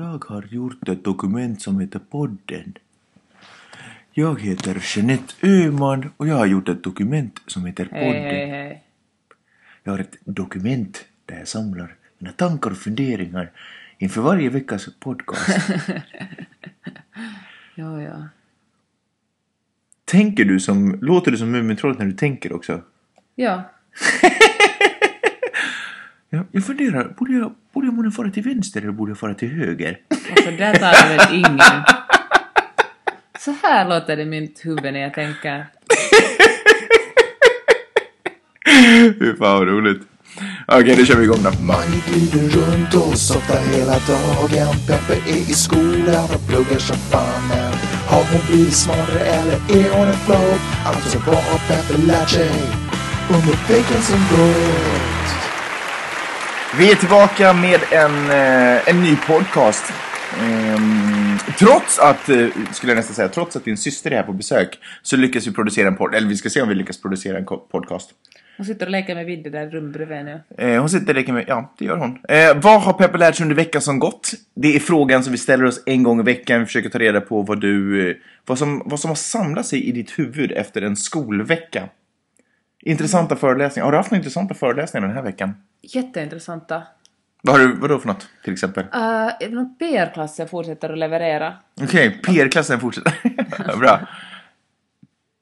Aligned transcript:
Jag 0.00 0.24
har 0.24 0.42
gjort 0.50 0.88
ett 0.88 1.04
dokument 1.04 1.62
som 1.62 1.80
heter 1.80 1.98
Podden. 1.98 2.74
Jag 4.12 4.40
heter 4.40 4.82
Jeanette 4.96 5.34
Öhman 5.42 6.10
och 6.16 6.28
jag 6.28 6.34
har 6.34 6.46
gjort 6.46 6.68
ett 6.68 6.84
dokument 6.84 7.40
som 7.46 7.66
heter 7.66 7.88
Hej, 7.92 8.04
hej, 8.04 8.12
Podden. 8.12 8.50
hej. 8.50 8.84
Jag 9.84 9.92
har 9.92 9.98
ett 9.98 10.16
dokument 10.24 11.04
där 11.26 11.38
jag 11.38 11.48
samlar 11.48 11.94
mina 12.18 12.32
tankar 12.32 12.70
och 12.70 12.76
funderingar 12.76 13.50
inför 13.98 14.20
varje 14.20 14.48
veckas 14.50 14.88
podcast. 15.00 15.50
Ja, 17.74 18.02
ja. 18.02 18.28
tänker 20.04 20.44
du 20.44 20.60
som, 20.60 20.98
låter 21.00 21.30
du 21.30 21.36
som 21.36 21.50
Mumintrollet 21.50 21.98
när 21.98 22.06
du 22.06 22.12
tänker 22.12 22.52
också? 22.52 22.82
Ja. 23.34 23.62
Jag, 26.32 26.46
jag 26.52 26.64
funderar, 26.64 27.14
borde 27.18 27.32
jag, 27.32 27.52
borde 27.74 27.86
jag 27.86 27.94
månne 27.94 28.10
fara 28.10 28.30
till 28.30 28.42
vänster 28.42 28.80
eller 28.80 28.92
borde 28.92 29.10
jag 29.10 29.18
fara 29.18 29.34
till 29.34 29.48
höger? 29.48 29.98
Alltså 30.30 30.50
där 30.50 30.74
tar 30.74 31.08
det 31.08 31.16
väl 31.16 31.34
ingen. 31.34 31.82
Så 33.38 33.54
här 33.62 33.88
låter 33.88 34.16
det 34.16 34.22
i 34.22 34.26
mitt 34.26 34.64
huvud 34.64 34.92
när 34.92 35.00
jag 35.00 35.14
tänker. 35.14 35.66
Fy 39.18 39.36
fan 39.36 39.58
vad 39.58 39.68
roligt. 39.68 40.02
Okej, 40.66 40.96
då 40.96 41.04
kör 41.04 41.16
vi 41.16 41.24
igång 41.24 41.42
då. 41.42 41.50
Mange 41.64 42.02
glider 42.06 42.48
runt 42.48 42.94
och 42.94 43.18
softar 43.18 43.60
hela 43.74 43.92
dagen. 43.92 44.74
Peppe 44.86 45.14
är 45.30 45.50
i 45.50 45.54
skolan 45.54 46.24
och 46.34 46.48
pluggar 46.48 46.78
som 46.78 46.96
fan. 46.96 47.48
Men 47.48 47.72
har 48.08 48.24
hon 48.32 48.40
blivit 48.48 48.74
smartare 48.74 49.20
eller 49.20 49.54
är 49.54 49.90
hon 49.96 50.08
en 50.08 50.14
flopp? 50.14 50.60
Alltså 50.84 51.18
vad 51.26 51.36
har 51.36 51.58
Peppe 51.68 52.06
lärt 52.06 52.30
sig 52.30 52.50
under 53.28 53.68
veckan 53.68 54.02
som 54.02 54.18
gått? 54.18 54.99
Vi 56.78 56.90
är 56.90 56.94
tillbaka 56.94 57.52
med 57.52 57.80
en, 57.92 58.30
eh, 58.30 58.88
en 58.88 59.02
ny 59.02 59.16
podcast. 59.16 59.92
Ehm, 60.40 61.38
trots 61.58 61.98
att, 61.98 62.28
eh, 62.28 62.46
skulle 62.72 62.92
jag 62.92 62.96
nästan 62.96 63.14
säga, 63.14 63.28
trots 63.28 63.56
att 63.56 63.64
din 63.64 63.76
syster 63.76 64.10
är 64.10 64.16
här 64.16 64.22
på 64.22 64.32
besök 64.32 64.78
så 65.02 65.16
lyckas 65.16 65.46
vi 65.46 65.52
producera 65.52 65.88
en 65.88 65.96
podcast, 65.96 66.16
eller 66.16 66.28
vi 66.28 66.36
ska 66.36 66.50
se 66.50 66.62
om 66.62 66.68
vi 66.68 66.74
lyckas 66.74 67.02
producera 67.02 67.38
en 67.38 67.44
podcast. 67.44 68.10
Hon 68.56 68.66
sitter 68.66 68.86
och 68.86 68.92
leker 68.92 69.14
med 69.14 69.26
Vidde 69.26 69.50
där 69.50 69.70
rummet 69.70 69.92
bredvid 69.92 70.24
nu. 70.24 70.40
Eh, 70.58 70.80
hon 70.80 70.88
sitter 70.88 71.08
och 71.08 71.14
leker 71.14 71.32
med, 71.32 71.44
ja 71.48 71.74
det 71.78 71.84
gör 71.84 71.96
hon. 71.96 72.18
Eh, 72.28 72.56
vad 72.62 72.82
har 72.82 72.92
Peppe 72.92 73.18
lärt 73.18 73.36
sig 73.36 73.44
under 73.44 73.56
veckan 73.56 73.82
som 73.82 73.98
gått? 73.98 74.30
Det 74.54 74.76
är 74.76 74.80
frågan 74.80 75.24
som 75.24 75.32
vi 75.32 75.38
ställer 75.38 75.64
oss 75.64 75.82
en 75.86 76.02
gång 76.02 76.20
i 76.20 76.22
veckan. 76.22 76.60
Vi 76.60 76.66
försöker 76.66 76.88
ta 76.88 76.98
reda 76.98 77.20
på 77.20 77.42
vad 77.42 77.60
du, 77.60 78.10
eh, 78.10 78.16
vad 78.46 78.58
som, 78.58 78.82
vad 78.84 79.00
som 79.00 79.10
har 79.10 79.16
samlat 79.16 79.66
sig 79.66 79.88
i 79.88 79.92
ditt 79.92 80.18
huvud 80.18 80.52
efter 80.52 80.82
en 80.82 80.96
skolvecka. 80.96 81.88
Intressanta 82.82 83.36
föreläsningar. 83.36 83.84
Har 83.84 83.92
du 83.92 83.96
haft 83.98 84.10
några 84.10 84.18
intressanta 84.18 84.54
föreläsningar 84.54 85.06
den 85.06 85.16
här 85.16 85.22
veckan? 85.22 85.54
Jätteintressanta. 85.82 86.82
Vad 87.42 87.58
har 87.58 87.66
du, 87.66 87.74
vadå 87.76 87.98
för 87.98 88.08
något 88.08 88.28
till 88.44 88.52
exempel? 88.52 88.84
Uh, 88.84 89.50
någon 89.50 89.78
PR-klass 89.78 90.38
jag 90.38 90.50
fortsätter 90.50 90.92
att 90.92 90.98
leverera? 90.98 91.54
Okej, 91.82 92.10
PR-klassen 92.10 92.80
fortsätter. 92.80 93.12
Bra. 93.78 94.00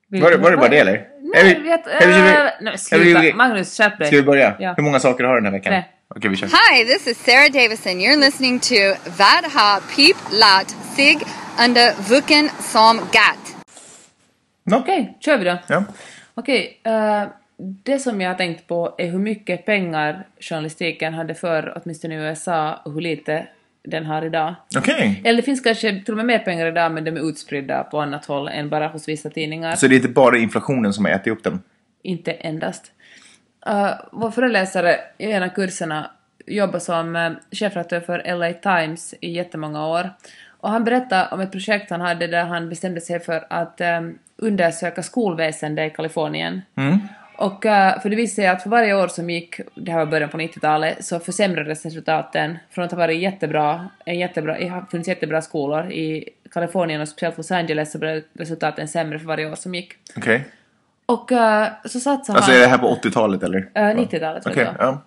Var 0.08 0.39
var 0.39 0.50
det 0.50 0.56
bara 0.56 0.69
det 0.69 0.78
eller? 0.78 1.06
Nej, 1.34 1.55
vi- 1.55 1.69
vet... 1.69 1.86
Uh, 1.86 2.50
nej, 2.61 2.78
sluta. 2.78 3.36
Magnus, 3.36 3.77
skärp 3.77 3.98
dig. 3.98 4.06
Ska 4.06 4.17
vi 4.17 4.23
börja? 4.23 4.56
Ja. 4.58 4.75
Hur 4.77 4.83
många 4.83 5.00
saker 5.00 5.25
har 5.25 5.34
du 5.34 5.41
den 5.41 5.52
här 5.52 5.52
veckan? 5.52 5.83
Okej, 6.17 6.30
vi 6.30 6.36
kör. 6.36 6.47
Hi, 6.47 6.84
this 6.84 7.06
is 7.06 7.25
Sarah 7.25 7.52
Davison. 7.52 7.92
You're 7.92 8.20
listening 8.20 8.58
to 8.61 8.75
Vad 9.05 9.52
har 9.52 9.97
Peep 9.97 10.17
Lat 10.33 10.77
Sig 10.97 11.19
under 11.64 11.92
Vuken 12.08 12.50
som 12.61 12.97
Gat. 12.97 13.56
Okej, 14.80 15.17
kör 15.20 15.39
vi 15.39 15.45
då. 15.45 15.58
Ja. 15.67 15.84
Okej, 16.39 16.81
eh, 16.83 17.25
det 17.56 17.98
som 17.98 18.20
jag 18.20 18.31
har 18.31 18.34
tänkt 18.34 18.67
på 18.67 18.94
är 18.98 19.11
hur 19.11 19.19
mycket 19.19 19.67
pengar 19.67 20.27
journalistiken 20.41 21.14
hade 21.14 21.34
förr, 21.34 21.72
åtminstone 21.77 22.14
i 22.14 22.19
USA, 22.19 22.80
och 22.84 22.92
hur 22.92 23.00
lite 23.00 23.47
den 23.84 24.06
har 24.06 24.25
idag. 24.25 24.55
Okej. 24.77 25.22
Eller 25.25 25.36
det 25.36 25.42
finns 25.42 25.61
kanske 25.61 26.03
till 26.05 26.14
och 26.14 26.17
med 26.17 26.27
mer 26.27 26.39
pengar 26.39 26.67
idag, 26.67 26.92
men 26.92 27.05
de 27.05 27.17
är 27.17 27.28
utspridda 27.28 27.84
på 27.84 28.00
annat 28.00 28.27
håll 28.27 28.48
än 28.48 28.69
bara 28.69 28.89
hos 28.89 29.08
vissa 29.08 29.30
tidningar. 29.30 29.77
Så 29.77 29.89
det 29.89 29.95
är 29.95 29.97
inte 29.97 30.08
bara 30.08 30.39
inflationen 30.39 30.92
som 30.92 31.05
har 31.05 31.12
ätit 31.12 31.33
upp 31.33 31.45
den? 31.45 31.62
Inte 32.03 32.33
endast. 32.33 32.92
Uh, 33.68 33.91
vår 34.12 34.30
föreläsare 34.30 34.96
i 35.18 35.33
en 35.33 35.42
av 35.42 35.48
kurserna 35.48 36.11
jobbar 36.46 36.79
som 36.79 37.17
uh, 37.17 37.33
chefredaktör 37.52 38.01
för 38.01 38.36
LA 38.36 38.52
Times 38.52 39.14
i 39.20 39.30
jättemånga 39.30 39.86
år. 39.86 40.11
Och 40.61 40.70
han 40.70 40.85
berättade 40.85 41.29
om 41.30 41.41
ett 41.41 41.52
projekt 41.52 41.91
han 41.91 42.01
hade 42.01 42.27
där 42.27 42.45
han 42.45 42.68
bestämde 42.68 43.01
sig 43.01 43.20
för 43.20 43.46
att 43.51 43.80
um, 43.80 44.18
undersöka 44.38 45.02
skolväsende 45.02 45.86
i 45.86 45.90
Kalifornien. 45.90 46.62
Och 47.38 47.64
uh, 47.64 48.00
för 48.00 48.10
det 48.10 48.16
visade 48.16 48.34
sig 48.34 48.46
att 48.46 48.62
för 48.62 48.70
varje 48.70 48.94
år 48.94 49.08
som 49.08 49.30
gick, 49.30 49.60
det 49.74 49.92
här 49.92 49.98
var 49.98 50.06
början 50.06 50.30
på 50.30 50.36
90-talet, 50.36 51.04
så 51.04 51.20
försämrades 51.20 51.84
resultaten 51.84 52.58
från 52.70 52.84
att 52.84 52.90
ha 52.90 52.98
varit 52.98 53.20
jättebra, 53.20 53.88
en 54.04 54.18
jättebra, 54.18 54.58
det 54.58 54.68
har 54.68 54.82
funnits 54.90 55.08
jättebra 55.08 55.42
skolor 55.42 55.92
i 55.92 56.28
Kalifornien 56.50 57.00
och 57.00 57.08
speciellt 57.08 57.36
Los 57.36 57.50
Angeles 57.50 57.92
så 57.92 57.98
blev 57.98 58.22
resultaten 58.32 58.88
sämre 58.88 59.18
för 59.18 59.26
varje 59.26 59.50
år 59.50 59.54
som 59.54 59.74
gick. 59.74 59.92
Okej. 60.16 60.44
Och 61.06 61.32
uh, 61.32 61.64
så 61.84 62.00
satsade 62.00 62.38
Alltså 62.38 62.52
han... 62.52 62.60
är 62.60 62.64
det 62.64 62.70
här 62.70 62.78
på 62.78 62.98
80-talet 63.02 63.42
eller? 63.42 63.70
Eh, 63.74 63.82
90-talet 63.82 64.42
tror 64.42 64.52
Okej, 64.52 64.64
jag. 64.64 64.74
ja. 64.78 65.02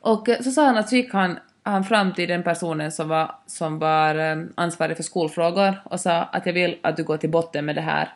Och 0.00 0.28
eh, 0.28 0.40
så 0.40 0.50
sa 0.50 0.66
han 0.66 0.76
att 0.76 0.88
så 0.88 0.96
gick 0.96 1.12
han, 1.12 1.38
han 1.70 1.84
fram 1.84 2.12
till 2.12 2.28
den 2.28 2.42
personen 2.42 2.92
som 2.92 3.08
var, 3.08 3.34
som 3.46 3.78
var 3.78 4.14
eh, 4.14 4.36
ansvarig 4.54 4.96
för 4.96 5.02
skolfrågor 5.04 5.74
och 5.84 6.00
sa 6.00 6.12
att 6.12 6.46
jag 6.46 6.52
vill 6.52 6.78
att 6.82 6.96
du 6.96 7.04
går 7.04 7.16
till 7.16 7.30
botten 7.30 7.64
med 7.64 7.74
det 7.74 7.80
här. 7.80 8.08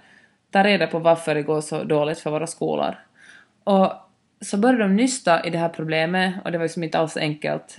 Ta 0.50 0.62
reda 0.64 0.86
på 0.86 0.98
varför 0.98 1.34
det 1.34 1.42
går 1.42 1.60
så 1.60 1.84
dåligt 1.84 2.18
för 2.18 2.30
våra 2.30 2.46
skolor. 2.46 2.94
Och 3.64 3.92
så 4.40 4.56
började 4.56 4.82
de 4.82 4.96
nysta 4.96 5.44
i 5.46 5.50
det 5.50 5.58
här 5.58 5.68
problemet 5.68 6.34
och 6.44 6.52
det 6.52 6.58
var 6.58 6.64
ju 6.64 6.68
som 6.68 6.82
inte 6.82 6.98
alls 6.98 7.16
enkelt 7.16 7.76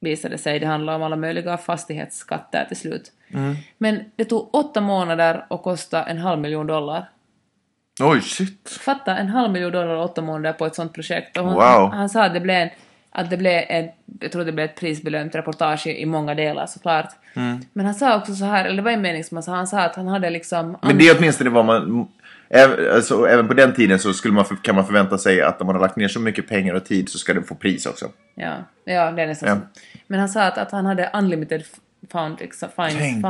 visade 0.00 0.38
sig. 0.38 0.58
Det 0.58 0.66
handlade 0.66 0.96
om 0.96 1.02
alla 1.02 1.16
möjliga 1.16 1.56
fastighetsskatter 1.58 2.64
till 2.68 2.76
slut. 2.76 3.12
Men 3.78 4.04
det 4.16 4.24
tog 4.24 4.54
åtta 4.54 4.80
månader 4.80 5.46
och 5.48 5.62
kostade 5.62 6.04
en 6.10 6.18
halv 6.18 6.40
miljon 6.40 6.66
dollar. 6.66 7.10
Oj, 8.00 8.20
shit. 8.20 8.68
Fatta 8.80 9.16
en 9.16 9.28
halv 9.28 9.52
miljon 9.52 9.72
dollar 9.72 9.94
och 9.94 10.04
åtta 10.04 10.22
månader 10.22 10.52
på 10.52 10.66
ett 10.66 10.74
sånt 10.74 10.92
projekt. 10.92 11.36
Och 11.36 11.44
hon, 11.44 11.54
Wow. 11.54 11.62
han, 11.62 11.92
han 11.92 12.08
sa 12.08 12.24
att 12.24 12.34
det 12.34 12.40
blev 12.40 12.56
en, 12.56 12.68
att 13.12 13.30
det 13.30 13.36
blev 13.36 13.64
en, 13.68 13.88
jag 14.20 14.32
tror 14.32 14.44
det 14.44 14.52
blev 14.52 14.64
ett 14.64 14.76
prisbelönt 14.76 15.34
reportage 15.34 15.86
i, 15.86 16.02
i 16.02 16.06
många 16.06 16.34
delar 16.34 16.66
såklart. 16.66 17.08
Mm. 17.34 17.60
Men 17.72 17.86
han 17.86 17.94
sa 17.94 18.16
också 18.16 18.34
så 18.34 18.44
här, 18.44 18.64
eller 18.64 18.76
det 18.76 18.82
var 18.82 18.90
en 18.90 19.02
mening 19.02 19.24
som 19.24 19.36
han 19.36 19.42
sa, 19.42 19.54
han 19.54 19.66
sa 19.66 19.80
att 19.80 19.96
han 19.96 20.08
hade 20.08 20.30
liksom... 20.30 20.76
Men 20.82 20.98
det 20.98 21.08
är 21.08 21.18
åtminstone 21.18 21.50
vad 21.50 21.64
man... 21.64 22.08
Alltså, 22.94 23.26
även 23.28 23.48
på 23.48 23.54
den 23.54 23.74
tiden 23.74 23.98
så 23.98 24.12
skulle 24.12 24.34
man, 24.34 24.44
kan 24.44 24.74
man 24.74 24.86
förvänta 24.86 25.18
sig 25.18 25.42
att 25.42 25.60
om 25.60 25.66
man 25.66 25.76
har 25.76 25.82
lagt 25.82 25.96
ner 25.96 26.08
så 26.08 26.20
mycket 26.20 26.48
pengar 26.48 26.74
och 26.74 26.84
tid 26.84 27.08
så 27.08 27.18
ska 27.18 27.34
det 27.34 27.42
få 27.42 27.54
pris 27.54 27.86
också. 27.86 28.06
Ja, 28.34 28.54
ja 28.84 29.10
det 29.10 29.22
är 29.22 29.26
nästan 29.26 29.48
Ja. 29.48 29.54
så. 29.54 29.80
Men 30.06 30.20
han 30.20 30.28
sa 30.28 30.42
att, 30.42 30.58
att 30.58 30.72
han 30.72 30.86
hade 30.86 31.10
unlimited 31.14 31.64
found, 32.12 32.38
finds, 32.38 32.64
Tänk. 32.76 33.24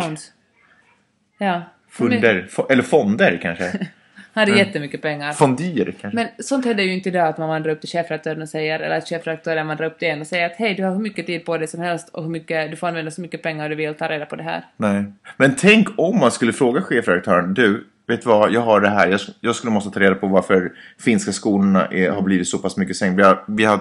Ja. 1.39 1.63
Funder, 1.91 2.49
eller 2.69 2.83
fonder 2.83 3.39
kanske? 3.43 3.87
Han 4.35 4.49
hade 4.49 4.59
jättemycket 4.59 5.03
pengar. 5.03 5.33
Fondyr 5.33 5.95
kanske? 6.01 6.17
Men 6.17 6.29
sånt 6.39 6.65
händer 6.65 6.85
ju 6.85 6.93
inte 6.93 7.09
idag 7.09 7.29
att 7.29 7.39
man 7.39 7.49
vandrar 7.49 7.73
upp 7.73 7.81
till 7.81 7.91
chefredaktören 7.91 8.43
och 8.43 8.49
säger, 8.49 8.81
eller 8.81 8.99
att 8.99 9.09
chefredaktören 9.09 9.67
vandrar 9.67 9.87
upp 9.87 9.99
till 9.99 10.09
en 10.09 10.21
och 10.21 10.27
säger 10.27 10.47
att 10.47 10.57
hej, 10.57 10.75
du 10.75 10.85
har 10.85 10.93
hur 10.93 10.99
mycket 10.99 11.27
tid 11.27 11.45
på 11.45 11.59
dig 11.59 11.69
som 11.69 11.81
helst 11.81 12.09
och 12.09 12.23
hur 12.23 12.31
mycket, 12.31 12.71
du 12.71 12.77
får 12.77 12.87
använda 12.87 13.11
så 13.11 13.21
mycket 13.21 13.43
pengar 13.43 13.69
du 13.69 13.75
vill, 13.75 13.95
ta 13.95 14.09
reda 14.09 14.27
på 14.27 14.37
det 14.37 14.43
här. 14.43 14.65
Nej. 14.77 15.05
Men 15.37 15.55
tänk 15.57 15.89
om 15.97 16.19
man 16.19 16.31
skulle 16.31 16.53
fråga 16.53 16.83
chefredaktören, 16.83 17.55
du, 17.55 17.87
vet 18.07 18.27
vad, 18.27 18.53
jag 18.53 18.61
har 18.61 18.81
det 18.81 18.89
här, 18.89 19.09
jag, 19.09 19.21
jag 19.41 19.57
skulle 19.57 19.73
måste 19.73 19.91
ta 19.91 20.01
reda 20.01 20.15
på 20.15 20.27
varför 20.27 20.73
finska 21.01 21.33
skolorna 21.33 21.87
är, 21.87 22.11
har 22.11 22.23
blivit 22.23 22.49
så 22.49 22.59
pass 22.59 22.77
mycket 22.77 22.97
sänkt. 22.97 23.19
Vi 23.19 23.23
har, 23.23 23.45
vi 23.47 23.65
har 23.65 23.81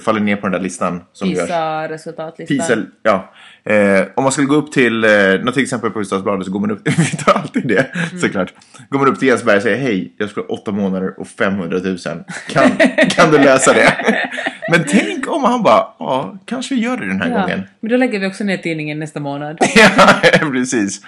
fallit 0.00 0.22
ner 0.22 0.36
på 0.36 0.42
den 0.46 0.52
där 0.52 0.60
listan 0.60 1.02
som. 1.12 1.28
PISA-resultatlistan. 1.28 2.56
PISA, 2.56 2.76
ja. 3.02 3.32
Eh, 3.72 4.02
om 4.14 4.22
man 4.22 4.32
skulle 4.32 4.46
gå 4.46 4.54
upp 4.54 4.72
till, 4.72 5.04
eh, 5.04 5.10
till 5.52 5.62
exempel 5.62 5.90
på 5.90 5.98
Hufvudstadsbladet 5.98 6.46
så 6.46 6.52
går 6.52 6.60
man 6.60 6.70
upp, 6.70 6.80
vi 6.98 7.16
tar 7.16 7.32
alltid 7.32 7.68
det 7.68 7.86
såklart. 8.20 8.52
Går 8.88 8.98
man 8.98 9.08
upp 9.08 9.18
till 9.18 9.28
Jensberg 9.28 9.56
och 9.56 9.62
säger 9.62 9.76
hej, 9.76 10.14
jag 10.18 10.30
skulle 10.30 10.46
8 10.46 10.72
månader 10.72 11.20
och 11.20 11.26
500 11.28 11.78
000. 11.84 11.98
Kan, 12.48 12.70
kan 13.10 13.30
du 13.30 13.38
lösa 13.38 13.72
det? 13.72 13.92
Men 14.70 14.84
tänk 14.88 15.30
om 15.30 15.44
han 15.44 15.62
bara, 15.62 15.86
ja, 15.98 16.38
kanske 16.44 16.74
vi 16.74 16.80
gör 16.80 16.96
det 16.96 17.06
den 17.06 17.20
här 17.20 17.30
Ja, 17.30 17.40
gången. 17.40 17.62
men 17.80 17.90
då 17.90 17.96
lägger 17.96 18.20
vi 18.20 18.26
också 18.26 18.44
ner 18.44 18.56
tidningen 18.56 18.98
nästa 18.98 19.20
månad. 19.20 19.58
ja, 19.74 20.48
precis. 20.52 21.00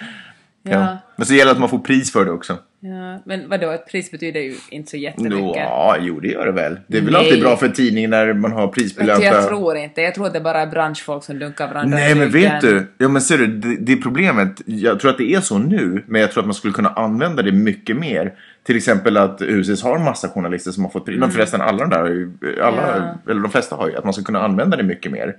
Ja. 0.71 0.97
Men 1.15 1.25
så 1.25 1.33
gäller 1.33 1.45
det 1.45 1.51
att 1.51 1.59
man 1.59 1.69
får 1.69 1.79
pris 1.79 2.11
för 2.11 2.25
det 2.25 2.31
också. 2.31 2.57
Ja, 2.79 3.21
men 3.25 3.49
vadå, 3.49 3.71
ett 3.71 3.87
pris 3.87 4.11
betyder 4.11 4.39
ju 4.39 4.55
inte 4.69 4.89
så 4.89 4.97
jättemycket. 4.97 5.55
Ja, 5.55 5.97
jo 5.99 6.19
det 6.19 6.27
gör 6.27 6.45
det 6.45 6.51
väl. 6.51 6.79
Det 6.87 6.97
är 6.97 7.01
väl 7.01 7.11
Nej. 7.13 7.21
alltid 7.21 7.41
bra 7.41 7.57
för 7.57 7.65
en 7.65 7.73
tidning 7.73 8.09
när 8.09 8.33
man 8.33 8.51
har 8.51 8.67
prisbelönta... 8.67 9.23
jag 9.23 9.47
tror 9.47 9.77
inte. 9.77 10.01
Jag 10.01 10.15
tror 10.15 10.27
att 10.27 10.33
det 10.33 10.39
bara 10.39 10.61
är 10.61 10.67
branschfolk 10.67 11.23
som 11.23 11.39
dunkar 11.39 11.67
varandra 11.67 11.97
Nej 11.97 12.15
men 12.15 12.29
vet 12.29 12.61
du, 12.61 12.87
ja 12.97 13.07
men 13.07 13.21
ser 13.21 13.37
du, 13.37 13.47
det, 13.47 13.75
det 13.75 13.91
är 13.91 13.97
problemet. 13.97 14.61
Jag 14.65 14.99
tror 14.99 15.11
att 15.11 15.17
det 15.17 15.33
är 15.33 15.41
så 15.41 15.57
nu, 15.57 16.03
men 16.07 16.21
jag 16.21 16.31
tror 16.31 16.41
att 16.41 16.47
man 16.47 16.53
skulle 16.53 16.73
kunna 16.73 16.89
använda 16.89 17.43
det 17.43 17.51
mycket 17.51 17.97
mer. 17.97 18.33
Till 18.63 18.77
exempel 18.77 19.17
att 19.17 19.41
USS 19.41 19.83
har 19.83 19.95
en 19.95 20.03
massa 20.03 20.29
journalister 20.29 20.71
som 20.71 20.83
har 20.83 20.91
fått 20.91 21.05
pris. 21.05 21.19
Men 21.19 21.31
förresten 21.31 21.61
alla 21.61 21.85
de 21.85 21.89
där, 21.89 22.29
alla, 22.63 22.95
Mm. 22.95 23.09
Ja. 23.25 23.31
eller 23.31 23.41
de 23.41 23.51
flesta 23.51 23.75
har 23.75 23.89
ju, 23.89 23.95
att 23.95 24.03
man 24.03 24.13
ska 24.13 24.23
kunna 24.23 24.41
använda 24.43 24.77
det 24.77 24.83
mycket 24.83 25.11
mer. 25.11 25.35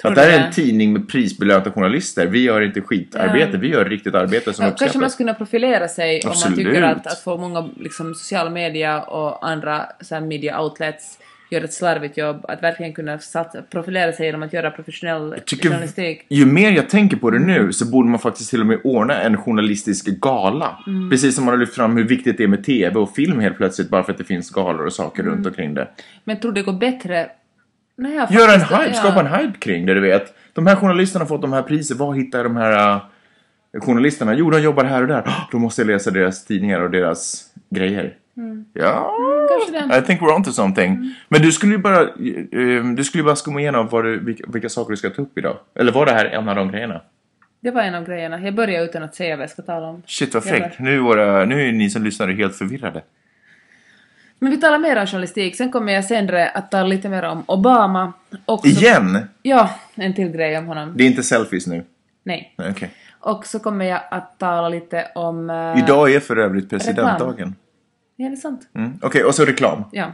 Tror 0.00 0.10
att 0.10 0.16
det 0.16 0.22
här 0.22 0.28
du 0.30 0.34
är 0.34 0.46
en 0.46 0.52
tidning 0.52 0.92
med 0.92 1.08
prisbelönta 1.08 1.70
journalister. 1.70 2.26
Vi 2.26 2.42
gör 2.42 2.60
inte 2.60 2.80
skitarbete, 2.80 3.50
Ja. 3.52 3.58
vi 3.58 3.68
gör 3.68 3.84
riktigt 3.84 4.14
arbete 4.14 4.52
som 4.52 4.64
Ja, 4.64 4.70
kanske 4.70 4.84
man 4.84 4.88
uppskattas. 4.88 5.12
skulle 5.12 5.26
kunna 5.26 5.34
profilera 5.34 5.88
sig 5.88 6.14
om 6.24 6.28
man 6.28 6.32
Absolut. 6.32 6.56
tycker 6.58 6.82
att, 6.82 7.06
att 7.06 7.20
få 7.20 7.36
många 7.36 7.68
liksom, 7.80 8.14
sociala 8.14 8.50
media 8.50 9.02
och 9.02 9.48
andra 9.48 9.86
så 10.00 10.14
här, 10.14 10.22
media 10.22 10.60
outlets 10.62 11.18
gör 11.52 11.64
ett 11.64 11.72
slarvigt 11.72 12.16
jobb, 12.16 12.44
att 12.48 12.62
verkligen 12.62 12.92
kunna 12.92 13.18
satsa, 13.18 13.62
profilera 13.62 14.12
sig 14.12 14.26
genom 14.26 14.42
att 14.42 14.52
göra 14.52 14.70
professionell 14.70 15.34
tycker, 15.46 15.68
journalistik. 15.68 16.26
ju 16.28 16.46
mer 16.46 16.70
jag 16.70 16.88
tänker 16.90 17.16
på 17.16 17.30
det 17.30 17.38
nu 17.38 17.72
så 17.72 17.86
borde 17.86 18.08
man 18.08 18.18
faktiskt 18.20 18.50
till 18.50 18.60
och 18.60 18.66
med 18.66 18.80
ordna 18.84 19.22
en 19.22 19.36
journalistisk 19.36 20.06
gala. 20.06 20.78
Mm. 20.86 21.10
Precis 21.10 21.34
som 21.36 21.44
man 21.44 21.54
har 21.54 21.58
lyft 21.58 21.74
fram 21.74 21.96
hur 21.96 22.04
viktigt 22.04 22.36
det 22.38 22.44
är 22.44 22.48
med 22.48 22.64
tv 22.64 22.98
och 22.98 23.14
film 23.14 23.40
helt 23.40 23.56
plötsligt 23.56 23.88
bara 23.88 24.02
för 24.02 24.12
att 24.12 24.18
det 24.18 24.24
finns 24.24 24.50
galor 24.50 24.86
och 24.86 24.92
saker 24.92 25.22
Mm. 25.22 25.34
runt 25.34 25.46
omkring 25.46 25.74
det. 25.74 25.88
Men 26.24 26.40
tror 26.40 26.52
det 26.52 26.62
går 26.62 26.72
bättre? 26.72 27.26
Nej, 28.00 28.14
jag 28.14 28.30
Gör 28.30 28.54
en 28.54 28.60
hype, 28.60 28.88
ja. 28.88 28.94
skapa 28.94 29.20
en 29.20 29.26
hype 29.26 29.58
kring 29.58 29.86
det 29.86 29.94
du 29.94 30.00
vet. 30.00 30.34
De 30.52 30.66
här 30.66 30.76
journalisterna 30.76 31.22
har 31.22 31.28
fått 31.28 31.42
de 31.42 31.52
här 31.52 31.62
priser, 31.62 31.94
var 31.94 32.14
hittar 32.14 32.44
de 32.44 32.56
här 32.56 32.94
uh, 32.94 33.02
journalisterna? 33.80 34.34
Jo, 34.34 34.50
de 34.50 34.62
jobbar 34.62 34.84
här 34.84 35.02
och 35.02 35.08
där. 35.08 35.30
Då 35.52 35.58
måste 35.58 35.82
jag 35.82 35.86
läsa 35.86 36.10
deras 36.10 36.44
tidningar 36.44 36.80
och 36.80 36.90
deras 36.90 37.44
grejer. 37.70 38.16
Ja, 38.72 39.16
Mm. 39.20 39.48
Kanske 39.48 39.94
det. 39.94 39.98
I 39.98 40.02
think 40.02 40.20
we're 40.20 40.34
onto 40.36 40.52
something. 40.52 41.14
Men 41.28 41.42
du 41.42 41.52
skulle 41.52 41.72
ju 41.72 41.78
bara, 41.78 42.00
eh, 42.00 42.84
du 42.96 43.04
skulle 43.04 43.24
bara 43.24 43.36
skumma 43.36 43.60
igenom 43.60 43.88
vad 43.88 44.04
du, 44.04 44.18
vilka, 44.18 44.44
vilka 44.48 44.68
saker 44.68 44.90
du 44.90 44.96
ska 44.96 45.10
ta 45.10 45.22
upp 45.22 45.38
idag. 45.38 45.56
Eller 45.74 45.92
var 45.92 46.06
det 46.06 46.12
här 46.12 46.26
en 46.26 46.48
av 46.48 46.56
de 46.56 46.70
grejerna? 46.70 47.00
Det 47.60 47.70
var 47.70 47.82
en 47.82 47.94
av 47.94 48.04
grejerna. 48.04 48.40
Jag 48.40 48.54
börjar 48.54 48.84
utan 48.84 49.02
att 49.02 49.14
säga 49.14 49.36
vad 49.36 49.42
jag 49.42 49.50
ska 49.50 49.62
tala 49.62 49.86
om. 49.86 50.02
Shit 50.06 50.34
vad 50.34 50.44
fräckt. 50.44 50.78
Nu, 50.78 51.00
nu 51.46 51.68
är 51.68 51.72
ni 51.72 51.90
som 51.90 52.04
lyssnar 52.04 52.28
helt 52.28 52.56
förvirrade. 52.56 53.02
Men 54.42 54.50
vi 54.50 54.56
talar 54.60 54.78
mer 54.78 54.96
om 55.00 55.06
journalistik. 55.06 55.56
Sen 55.56 55.70
kommer 55.72 55.92
jag 55.92 56.04
senare 56.04 56.48
att 56.48 56.70
tala 56.70 56.86
lite 56.86 57.08
mer 57.08 57.22
om 57.22 57.44
Obama. 57.46 58.12
Och 58.46 58.60
så, 58.60 58.66
Igen? 58.66 59.28
Ja, 59.42 59.70
en 59.94 60.14
till 60.14 60.28
grej 60.30 60.58
om 60.58 60.66
honom. 60.66 60.92
Det 60.96 61.04
är 61.04 61.08
inte 61.08 61.22
selfies 61.22 61.66
nu? 61.66 61.84
Nej. 62.22 62.54
Okej. 62.70 62.90
Och 63.20 63.46
så 63.46 63.58
kommer 63.58 63.84
jag 63.84 64.00
att 64.10 64.38
tala 64.38 64.68
lite 64.68 65.06
om... 65.14 65.50
eh, 65.50 65.78
Idag 65.78 66.12
är 66.14 66.20
för 66.20 66.36
övrigt 66.36 66.70
presidentdagen. 66.70 67.54
Ja, 68.16 68.28
det 68.28 68.34
är 68.34 68.36
sant. 68.36 68.68
Mm. 68.74 68.98
Okej, 69.02 69.24
och 69.24 69.34
så 69.34 69.44
reklam. 69.44 69.84
Ja. 69.92 70.12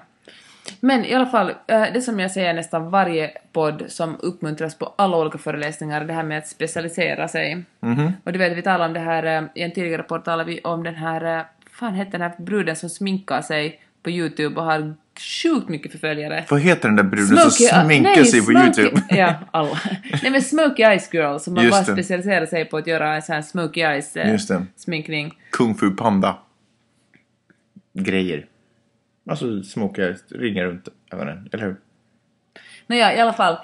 Men 0.80 1.04
i 1.04 1.14
alla 1.14 1.26
fall, 1.26 1.52
eh, 1.66 1.84
det 1.94 2.00
som 2.00 2.20
jag 2.20 2.30
säger 2.30 2.54
nästan 2.54 2.90
varje 2.90 3.30
podd 3.52 3.84
som 3.88 4.16
uppmuntras 4.20 4.78
på 4.78 4.94
alla 4.98 5.16
olika 5.16 5.38
föreläsningar, 5.38 6.04
det 6.04 6.12
här 6.12 6.22
med 6.22 6.38
att 6.38 6.48
specialisera 6.48 7.28
sig. 7.28 7.64
Mhm. 7.80 8.12
Och 8.24 8.32
du 8.32 8.38
vet, 8.38 8.56
vi 8.56 8.62
talade 8.62 8.84
om 8.84 8.92
det 8.92 9.00
här, 9.00 9.22
eh, 9.42 9.48
i 9.54 9.62
en 9.62 9.72
tidigare 9.72 10.02
podd 10.02 10.24
talade 10.24 10.50
vi 10.50 10.60
om 10.60 10.82
den 10.82 10.94
här, 10.94 11.44
fan 11.70 11.94
hette 11.94 12.10
den 12.10 12.20
här 12.20 12.32
bruden 12.38 12.76
som 12.76 12.88
sminkar 12.90 13.42
sig 13.42 13.80
på 14.06 14.10
YouTube 14.10 14.60
och 14.60 14.66
har 14.66 14.94
sjukt 15.42 15.68
mycket 15.68 15.92
förföljare. 15.92 16.44
Vad 16.50 16.60
heter 16.60 16.88
den 16.88 16.96
där 16.96 17.02
bruden 17.02 17.36
som 17.38 17.50
sminkar 17.50 18.16
nej, 18.16 18.24
sig 18.24 18.46
på 18.46 18.52
YouTube? 18.52 19.02
Ja, 19.16 19.34
alla. 19.50 19.80
Nej 20.22 20.30
men 20.30 20.42
Smokey 20.42 20.84
Eyes 20.84 21.14
Girl, 21.14 21.38
som 21.38 21.54
man 21.54 21.64
Just 21.64 21.76
bara 21.76 21.94
det. 21.94 22.02
specialiserar 22.02 22.46
sig 22.46 22.64
på 22.64 22.76
att 22.76 22.86
göra 22.86 23.14
en 23.14 23.22
sån 23.22 23.34
här 23.34 23.42
Smokey 23.42 23.82
Eyes 23.82 24.16
eh, 24.16 24.32
Just 24.32 24.48
det. 24.48 24.66
sminkning. 24.76 25.38
Kung 25.50 25.74
Fu 25.74 25.90
Panda. 25.90 26.38
Grejer. 27.92 28.46
Alltså 29.30 29.62
smokiga 29.62 30.14
ringar 30.28 30.64
runt 30.64 30.88
ögonen, 31.12 31.48
eller 31.52 31.64
hur? 31.64 31.76
Nåja, 32.86 33.16
i 33.16 33.20
alla 33.20 33.32
fall. 33.32 33.56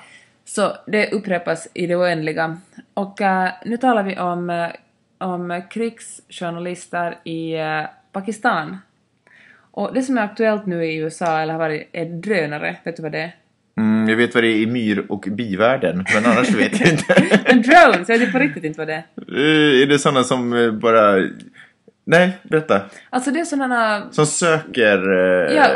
Så 0.44 0.76
det 0.86 1.10
upprepas 1.10 1.68
i 1.74 1.86
det 1.86 1.96
oändliga. 1.96 2.58
Och 2.94 3.20
eh, 3.20 3.50
nu 3.64 3.76
talar 3.76 4.02
vi 4.02 4.18
om, 4.18 4.50
eh, 4.50 4.68
om 5.18 5.62
krigsjournalister 5.70 7.18
i 7.24 7.54
eh, 7.54 7.82
Pakistan. 8.12 8.78
Och 9.72 9.94
det 9.94 10.02
som 10.02 10.19
är 10.19 10.22
aktuellt 10.22 10.66
nu 10.66 10.84
i 10.84 10.96
USA, 10.96 11.40
eller 11.40 11.52
har 11.52 11.58
varit, 11.58 11.88
är 11.92 12.04
drönare. 12.04 12.76
Vet 12.84 12.96
du 12.96 13.02
vad 13.02 13.12
det 13.12 13.19
är? 13.19 13.34
Mm, 13.78 14.08
jag 14.08 14.16
vet 14.16 14.34
vad 14.34 14.44
det 14.44 14.48
är 14.48 14.56
i 14.56 14.66
myr 14.66 15.06
och 15.08 15.24
bivärlden, 15.30 16.04
men 16.14 16.26
annars 16.32 16.50
vet 16.54 16.80
jag 16.80 16.88
inte. 16.88 17.14
En 17.44 17.62
drone! 17.62 18.04
Så 18.04 18.12
jag 18.12 18.19
vet 18.19 18.32
på 18.32 18.38
riktigt 18.38 18.64
inte 18.64 18.78
vad 18.78 18.88
det 18.88 18.94
är. 18.94 19.04
Eh, 19.38 19.82
är 19.82 19.86
det 19.86 19.98
sådana 19.98 20.24
som 20.24 20.52
eh, 20.52 20.70
bara... 20.70 21.28
Nej, 22.04 22.30
berätta. 22.42 22.80
Alltså 23.10 23.30
det 23.30 23.40
är 23.40 23.44
sådana... 23.44 24.02
Som 24.10 24.26
söker... 24.26 25.12
eh, 25.12 25.54
Ja, 25.56 25.66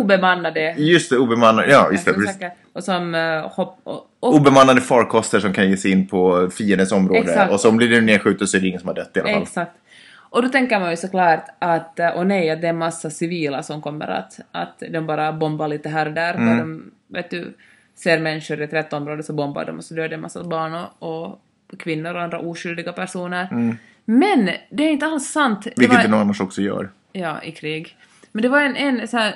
obemannade. 0.00 0.74
Just 0.78 1.10
det, 1.10 1.16
obemannade. 1.16 1.70
Ja, 1.70 1.88
just 1.92 2.04
det. 2.04 2.14
Som 2.14 2.22
söker- 2.26 2.50
Och 2.72 2.84
som 2.84 3.14
uh, 3.14 3.48
hopp... 3.48 3.78
Och, 3.84 4.06
och, 4.20 4.34
Obemannade 4.34 4.80
farkoster 4.80 5.40
som 5.40 5.52
kan 5.52 5.70
ge 5.70 5.76
sig 5.76 5.90
in 5.90 6.06
på 6.08 6.50
fiendens 6.50 6.92
område. 6.92 7.20
Exakt. 7.20 7.52
Och 7.52 7.60
så 7.60 7.68
om 7.68 7.76
blir 7.76 7.88
det 7.88 8.00
nedskjutet 8.00 8.48
så 8.48 8.56
är 8.56 8.60
det 8.60 8.66
ingen 8.68 8.80
som 8.80 8.88
har 8.88 8.94
dött 8.94 9.10
i 9.14 9.20
alla 9.20 9.28
fall. 9.32 9.42
Exakt. 9.42 9.70
Och 10.32 10.42
då 10.42 10.48
tänker 10.48 10.80
man 10.80 10.90
ju 10.90 10.96
såklart 10.96 11.44
att, 11.58 11.98
eh, 11.98 12.08
och 12.08 12.26
nej, 12.26 12.50
att 12.50 12.60
det 12.60 12.68
är 12.68 12.72
massa 12.72 13.10
civila 13.10 13.62
som 13.62 13.82
kommer 13.82 14.08
att, 14.08 14.40
att 14.52 14.82
de 14.90 15.06
bara 15.06 15.32
bombar 15.32 15.68
lite 15.68 15.88
här 15.88 16.06
och 16.06 16.12
där. 16.12 16.34
Mm. 16.34 16.58
De, 16.58 16.90
vet 17.08 17.30
du, 17.30 17.54
ser 17.94 18.18
människor 18.20 18.60
i 18.60 18.64
ett 18.64 18.72
rätt 18.72 18.92
område 18.92 19.22
så 19.22 19.32
bombar 19.32 19.64
de 19.64 19.76
och 19.78 19.84
så 19.84 19.94
dör 19.94 20.08
det 20.08 20.14
en 20.14 20.20
massa 20.20 20.44
barn 20.44 20.74
och, 20.74 20.98
och 20.98 21.40
kvinnor 21.78 22.14
och 22.14 22.22
andra 22.22 22.38
oskyldiga 22.38 22.92
personer. 22.92 23.48
Men 24.04 24.50
det 24.70 24.82
är 24.84 24.90
inte 24.90 25.06
alls 25.06 25.32
sant. 25.32 25.62
Det 25.64 25.68
Mm. 25.70 25.74
Vilket 25.76 25.96
var- 25.96 26.02
det 26.02 26.10
nog 26.10 26.20
annars 26.20 26.40
också 26.40 26.62
gör. 26.62 26.88
Ja, 27.12 27.42
i 27.42 27.52
krig. 27.52 27.96
Men 28.32 28.42
det 28.42 28.48
var 28.48 28.60
en, 28.60 28.76
en 28.76 29.08
så 29.08 29.16
här, 29.16 29.34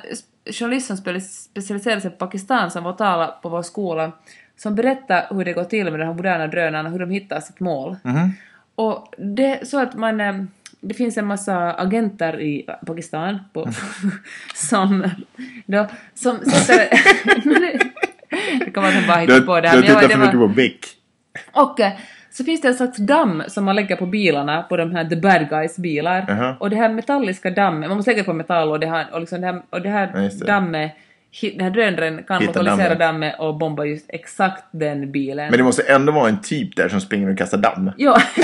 journalist 0.52 0.86
som 0.86 0.96
specialiserade 0.96 2.00
sig 2.00 2.10
på 2.10 2.16
Pakistan 2.16 2.70
som 2.70 2.84
var 2.84 2.92
och 2.92 2.98
talade 2.98 3.32
på 3.42 3.48
vår 3.48 3.62
skola 3.62 4.12
som 4.56 4.74
berättade 4.74 5.26
hur 5.30 5.44
det 5.44 5.52
går 5.52 5.64
till 5.64 5.84
med 5.90 6.00
de 6.00 6.04
här 6.04 6.14
moderna 6.14 6.46
drönarna, 6.46 6.88
hur 6.88 6.98
de 6.98 7.10
hittar 7.10 7.40
sitt 7.40 7.60
mål. 7.60 7.96
Och 8.74 9.14
det 9.18 9.68
så 9.68 9.80
att 9.80 9.94
man... 9.94 10.48
Det 10.88 10.94
finns 10.94 11.18
en 11.18 11.26
massa 11.26 11.72
agenter 11.72 12.40
i 12.40 12.66
Pakistan 12.86 13.38
på, 13.52 13.68
som 14.54 15.10
då, 15.66 15.86
som 16.14 16.38
sätter... 16.38 16.88
det 18.64 18.70
kan 18.70 18.84
de 18.84 19.06
bara 19.06 19.26
Du, 19.26 19.34
hittar 19.34 19.40
på 19.46 19.60
det 19.60 19.68
här. 19.68 19.76
du 19.76 19.82
tittar 19.82 20.08
för 20.08 20.18
mycket 20.18 20.38
på 20.38 20.48
Beck. 20.48 20.86
och 21.52 21.80
eh, 21.80 21.92
så 22.30 22.44
finns 22.44 22.60
det 22.60 22.68
en 22.68 22.74
slags 22.74 22.98
damm 22.98 23.42
som 23.48 23.64
man 23.64 23.76
lägger 23.76 23.96
på 23.96 24.06
bilarna, 24.06 24.62
på 24.62 24.76
de 24.76 24.94
här 24.94 25.04
the 25.04 25.16
bad 25.16 25.48
guys 25.48 25.76
bilar. 25.76 26.24
Jaha. 26.28 26.56
Och 26.60 26.70
det 26.70 26.76
här 26.76 26.88
metalliska 26.88 27.50
dammet, 27.50 27.88
man 27.88 27.96
måste 27.96 28.10
lägga 28.10 28.22
det 28.22 28.26
på 28.26 28.32
metall 28.32 28.68
och 28.68 28.80
det 28.80 28.86
här, 28.86 29.06
och 29.12 29.20
liksom 29.20 29.40
det 29.40 29.46
här, 29.46 29.62
och 29.70 29.82
det 29.82 29.88
här 29.88 30.30
Ja, 30.40 30.46
dammet, 30.46 30.92
den 31.40 31.60
här 31.60 31.70
drönaren 31.70 32.22
kan 32.24 32.40
Hittar 32.40 32.62
lokalisera 32.62 32.88
dammet. 32.88 32.98
dammet 32.98 33.34
och 33.38 33.58
bomba 33.58 33.84
just 33.84 34.06
exakt 34.08 34.64
den 34.70 35.12
bilen. 35.12 35.50
Men 35.50 35.58
det 35.58 35.64
måste 35.64 35.82
ändå 35.82 36.12
vara 36.12 36.28
en 36.28 36.40
typ 36.40 36.76
där 36.76 36.88
som 36.88 37.00
springer 37.00 37.30
och 37.30 37.38
kastar 37.38 37.58
damm. 37.58 37.90
Ja, 37.96 38.22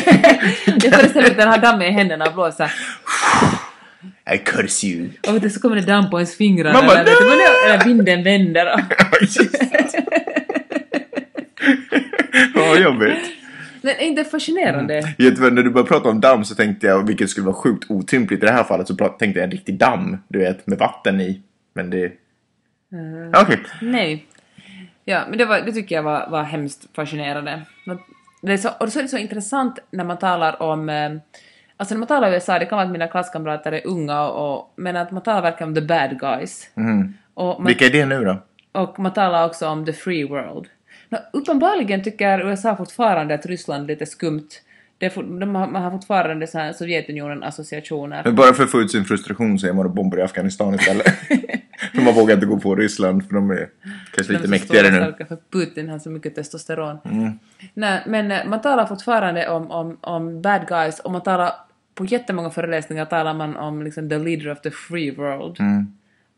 jag 0.66 0.94
föreställer 0.94 1.22
mig 1.22 1.30
att 1.30 1.36
den 1.36 1.48
har 1.48 1.58
dammet 1.58 1.88
i 1.88 1.90
händerna 1.90 2.26
och 2.26 2.34
blåser. 2.34 2.72
I 4.34 4.38
curse 4.38 4.86
you. 4.86 5.08
Och 5.28 5.44
vet 5.44 5.52
så 5.52 5.60
kommer 5.60 5.76
det 5.76 5.82
damm 5.82 6.10
på 6.10 6.18
ens 6.18 6.36
fingrar 6.36 6.72
bara, 6.72 6.82
eller, 6.82 7.04
vet 7.04 7.18
du, 7.18 7.70
eller 7.70 7.84
vinden 7.84 8.24
vänder. 8.24 8.66
Och, 8.74 8.82
Vad 12.68 12.80
jobbigt. 12.80 13.18
men 13.82 13.94
är 13.94 14.00
inte 14.00 14.24
fascinerande? 14.24 15.14
Vet 15.18 15.36
du 15.36 15.42
vad, 15.42 15.52
när 15.52 15.62
du 15.62 15.70
började 15.70 15.88
prata 15.88 16.08
om 16.08 16.20
damm 16.20 16.44
så 16.44 16.54
tänkte 16.54 16.86
jag, 16.86 17.06
vilket 17.06 17.30
skulle 17.30 17.46
vara 17.46 17.56
sjukt 17.56 17.90
otympligt 17.90 18.42
i 18.42 18.46
det 18.46 18.52
här 18.52 18.64
fallet, 18.64 18.88
så 18.88 18.94
tänkte 18.94 19.40
jag 19.40 19.44
en 19.44 19.50
riktig 19.50 19.78
damm, 19.78 20.18
du 20.28 20.38
vet, 20.38 20.66
med 20.66 20.78
vatten 20.78 21.20
i. 21.20 21.40
Men 21.74 21.90
det... 21.90 22.12
Okej. 23.42 23.58
Nej. 23.82 24.26
Ja, 25.04 25.22
men 25.28 25.38
det, 25.38 25.44
var, 25.44 25.60
det 25.60 25.72
tycker 25.72 25.94
jag 25.94 26.02
var, 26.02 26.28
var 26.30 26.42
hemskt 26.42 26.88
fascinerande. 26.96 27.62
Det 28.42 28.52
är 28.52 28.56
så, 28.56 28.68
och 28.80 28.88
så 28.92 28.98
är 28.98 29.02
det 29.02 29.08
så 29.08 29.18
intressant 29.18 29.78
när 29.90 30.04
man 30.04 30.18
talar 30.18 30.62
om... 30.62 30.88
eh, 30.88 31.10
Alltså 31.76 31.94
när 31.94 31.98
man 31.98 32.08
talar 32.08 32.28
om 32.28 32.34
USA, 32.34 32.58
det 32.58 32.64
kan 32.66 32.76
vara 32.76 32.86
att 32.86 32.92
mina 32.92 33.06
klasskamrater 33.08 33.72
är 33.72 33.86
unga, 33.86 34.22
och, 34.22 34.72
men 34.76 34.96
att 34.96 35.10
man 35.10 35.22
talar 35.22 35.42
verkligen 35.42 35.68
om 35.68 35.74
the 35.74 35.80
bad 35.80 36.20
guys. 36.20 36.70
Och, 37.34 37.60
man. 37.60 37.66
Vilka 37.66 37.86
är 37.86 37.90
det 37.90 38.06
nu 38.06 38.24
då? 38.24 38.42
och 38.72 38.98
man 38.98 39.12
talar 39.12 39.46
också 39.46 39.68
om 39.68 39.84
the 39.86 39.92
free 39.92 40.24
world. 40.24 40.66
Nå, 41.08 41.18
uppenbarligen 41.32 42.02
tycker 42.02 42.46
USA 42.50 42.76
fortfarande 42.76 43.34
att 43.34 43.46
Ryssland 43.46 43.84
är 43.84 43.88
lite 43.94 44.06
skumt. 44.06 44.48
Det 44.98 45.06
är, 45.06 45.10
for- 45.10 45.40
de 45.40 45.54
har, 45.54 45.66
man 45.66 45.82
har 45.82 45.90
fortfarande 45.90 46.46
så 46.46 46.58
här 46.58 46.72
Sovjetunionen-associationer. 46.72 48.22
Men 48.24 48.34
bara 48.34 48.52
för 48.52 48.64
att 48.64 48.70
få 48.70 48.80
ut 48.80 48.90
sin 48.90 49.04
frustration 49.04 49.58
så 49.58 49.66
är 49.68 49.72
man 49.72 49.86
och 49.86 49.90
bombar 49.94 50.18
i 50.18 50.22
Afghanistan 50.22 50.74
istället. 50.74 51.06
man 52.04 52.14
vågar 52.14 52.34
inte 52.34 52.46
gå 52.46 52.58
på 52.58 52.74
Ryssland 52.74 53.28
för 53.28 53.34
de 53.34 53.50
är 53.50 53.68
kanske 54.10 54.32
lite 54.32 54.44
De 54.44 54.50
mäktigare 54.50 54.90
nu. 54.90 55.24
För 55.28 55.38
Putin 55.50 55.88
har 55.88 55.98
så 55.98 56.10
mycket 56.10 56.34
testosteron. 56.34 56.98
Mm. 57.04 57.38
Nej, 57.74 58.02
men 58.06 58.30
eh, 58.30 58.44
man 58.46 58.60
talar 58.60 58.86
fortfarande 58.86 59.48
om, 59.48 59.70
om, 59.70 59.98
om 60.00 60.42
bad 60.42 60.66
guys 60.68 61.00
och 61.00 61.12
man 61.12 61.22
talar 61.22 61.52
på 61.94 62.04
jättemånga 62.04 62.50
föreläsningar 62.50 63.04
talar 63.04 63.34
man 63.34 63.56
om 63.56 63.82
liksom 63.82 64.08
the 64.08 64.18
leader 64.18 64.50
of 64.50 64.60
the 64.60 64.70
free 64.70 65.10
world. 65.10 65.56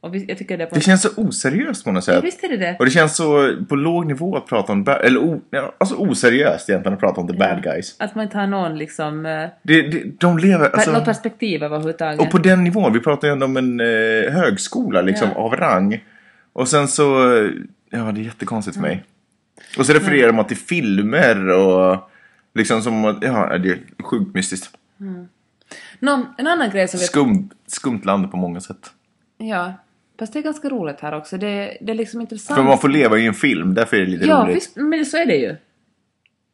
Och 0.04 0.14
vi, 0.14 0.24
jag 0.28 0.38
tycker 0.38 0.58
det. 0.58 0.64
Mm. 0.64 0.74
Det 0.74 0.80
känns 0.80 1.02
så 1.02 1.08
oseriöst 1.16 1.84
på 1.84 1.92
något 1.92 2.06
ja, 2.06 2.14
sätt. 2.14 2.24
visst 2.24 2.44
är 2.44 2.48
det 2.48 2.56
det. 2.56 2.76
Och 2.78 2.84
det 2.84 2.90
känns 2.90 3.16
så 3.16 3.56
på 3.68 3.76
låg 3.76 4.06
nivå 4.06 4.36
att 4.36 4.46
prata 4.46 4.72
om, 4.72 4.84
ba- 4.84 4.96
eller 4.96 5.20
o, 5.20 5.40
ja, 5.50 5.74
alltså 5.78 5.94
oseriöst 5.96 6.68
egentligen 6.70 6.94
att 6.94 7.00
prata 7.00 7.20
om 7.20 7.28
the 7.28 7.34
bad 7.34 7.62
guys. 7.62 7.96
Att 7.98 8.14
man 8.14 8.24
inte 8.24 8.38
har 8.38 8.46
någon 8.46 8.78
liksom... 8.78 9.26
eh, 9.26 9.48
Det, 9.62 9.82
det, 9.82 10.20
de 10.20 10.38
lever, 10.38 10.68
per, 10.68 10.74
alltså, 10.74 10.92
något 10.92 11.04
perspektiv 11.04 11.62
överhuvudtaget. 11.62 12.20
och 12.20 12.30
på 12.30 12.38
den 12.38 12.64
nivån, 12.64 12.92
vi 12.92 13.00
pratar 13.00 13.28
ju 13.28 13.32
ändå 13.32 13.46
om 13.46 13.56
en 13.56 13.80
eh, 13.80 14.32
högskola 14.32 15.02
liksom 15.02 15.28
Ja. 15.34 15.40
av 15.40 15.56
rang. 15.56 16.04
Och 16.52 16.68
sen 16.68 16.88
så, 16.88 17.04
ja 17.90 18.12
det 18.12 18.20
är 18.20 18.24
jättekonstigt 18.24 18.76
för 18.76 18.82
mig. 18.82 19.04
Och 19.78 19.86
så 19.86 19.92
refererar 19.92 20.32
man 20.32 20.44
till 20.44 20.56
filmer 20.56 21.48
och 21.48 22.10
liksom 22.54 22.82
som, 22.82 23.18
ja 23.22 23.58
det 23.58 23.68
är 23.70 23.78
sjukt 24.02 24.34
mystiskt. 24.34 24.70
Nå, 26.00 26.26
en 26.38 26.46
annan 26.46 26.70
grej 26.70 26.88
som. 26.88 27.00
Skumt, 27.00 27.48
skumt 27.66 28.00
land 28.04 28.30
på 28.30 28.36
många 28.36 28.60
sätt. 28.60 28.90
Ja. 29.38 29.72
Fast 30.18 30.32
det 30.32 30.38
är 30.38 30.42
ganska 30.42 30.68
roligt 30.68 31.00
här 31.00 31.14
också. 31.14 31.38
Det, 31.38 31.78
det 31.80 31.92
är 31.92 31.96
liksom 31.96 32.20
intressant. 32.20 32.56
För 32.56 32.64
man 32.64 32.78
får 32.78 32.88
leva 32.88 33.18
i 33.18 33.26
en 33.26 33.34
film, 33.34 33.74
därför 33.74 33.96
är 33.96 34.00
det 34.00 34.06
lite 34.06 34.26
Ja, 34.26 34.44
roligt. 34.44 34.56
visst, 34.56 34.76
men 34.76 35.06
så 35.06 35.16
är 35.16 35.26
det 35.26 35.36
ju. 35.36 35.56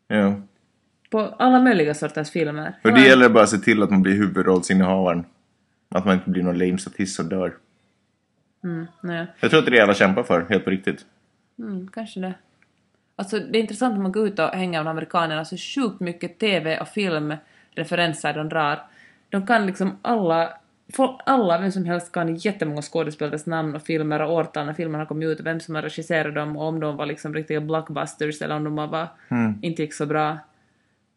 Ja. 0.08 0.40
På 1.10 1.20
alla 1.20 1.60
möjliga 1.60 1.94
sorters 1.94 2.30
filmer. 2.30 2.72
Och 2.84 2.90
Ja. 2.90 2.94
det 2.94 3.00
gäller 3.06 3.28
bara 3.28 3.42
att 3.44 3.50
se 3.50 3.58
till 3.58 3.82
att 3.82 3.90
man 3.90 4.02
blir 4.02 4.14
huvudrollsinnehavaren. 4.14 5.24
Att 5.88 6.04
man 6.04 6.14
inte 6.14 6.30
blir 6.30 6.42
någon 6.42 6.58
lame 6.58 6.78
statist 6.78 7.16
som 7.16 7.28
dör. 7.28 7.52
Mm, 8.64 8.86
nej. 9.02 9.26
Jag 9.40 9.50
tror 9.50 9.58
att 9.60 9.66
det 9.66 9.70
är 9.70 9.72
det 9.76 9.82
alla 9.82 9.94
kämpar 9.94 10.22
för, 10.22 10.46
helt 10.48 10.64
på 10.64 10.70
riktigt. 10.70 11.04
Mm, 11.58 11.88
kanske 11.92 12.20
det. 12.20 12.34
Alltså 13.16 13.38
det 13.38 13.58
är 13.58 13.60
intressant 13.60 13.94
när 13.94 14.02
man 14.02 14.12
går 14.12 14.26
ut 14.26 14.38
och 14.38 14.48
hänger 14.48 14.82
med 14.82 14.90
amerikanerna 14.90 15.44
så 15.44 15.56
sjukt 15.56 16.00
mycket 16.00 16.38
TV 16.38 16.80
och 16.80 16.88
filmreferenser 16.88 18.34
de 18.34 18.48
drar. 18.48 18.82
De 19.28 19.46
kan 19.46 19.66
liksom 19.66 19.98
alla, 20.02 20.52
alla, 21.24 21.60
vem 21.60 21.72
som 21.72 21.84
helst 21.84 22.12
kan 22.12 22.36
jättemånga 22.36 22.82
skådespelares 22.82 23.46
namn 23.46 23.74
och 23.74 23.82
filmer 23.82 24.22
och 24.22 24.32
årtal 24.32 24.66
när 24.66 24.72
filmerna 24.72 25.06
kom 25.06 25.22
ut 25.22 25.40
och 25.40 25.46
vem 25.46 25.60
som 25.60 25.74
har 25.74 25.82
regisserat 25.82 26.34
dem 26.34 26.56
och 26.56 26.68
om 26.68 26.80
de 26.80 26.96
var 26.96 27.06
liksom 27.06 27.34
riktiga 27.34 27.60
blockbusters 27.60 28.42
eller 28.42 28.56
om 28.56 28.64
de 28.64 28.76
var, 28.76 29.08
inte 29.62 29.82
gick 29.82 29.94
så 29.94 30.06
bra. 30.06 30.38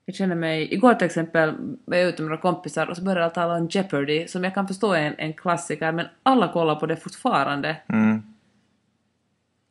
Jag 0.05 0.15
känner 0.15 0.35
mig, 0.35 0.73
igår 0.73 0.93
till 0.93 1.05
exempel 1.05 1.53
var 1.85 1.97
jag 1.97 2.09
ute 2.09 2.21
med 2.21 2.29
några 2.29 2.41
kompisar 2.41 2.87
och 2.87 2.97
så 2.97 3.03
började 3.03 3.23
alla 3.23 3.33
tala 3.33 3.55
om 3.55 3.67
Jeopardy 3.71 4.27
som 4.27 4.43
jag 4.43 4.53
kan 4.53 4.67
förstå 4.67 4.93
är 4.93 5.01
en, 5.01 5.15
en 5.17 5.33
klassiker 5.33 5.91
men 5.91 6.05
alla 6.23 6.53
kollar 6.53 6.75
på 6.75 6.85
det 6.85 6.95
fortfarande. 6.95 7.77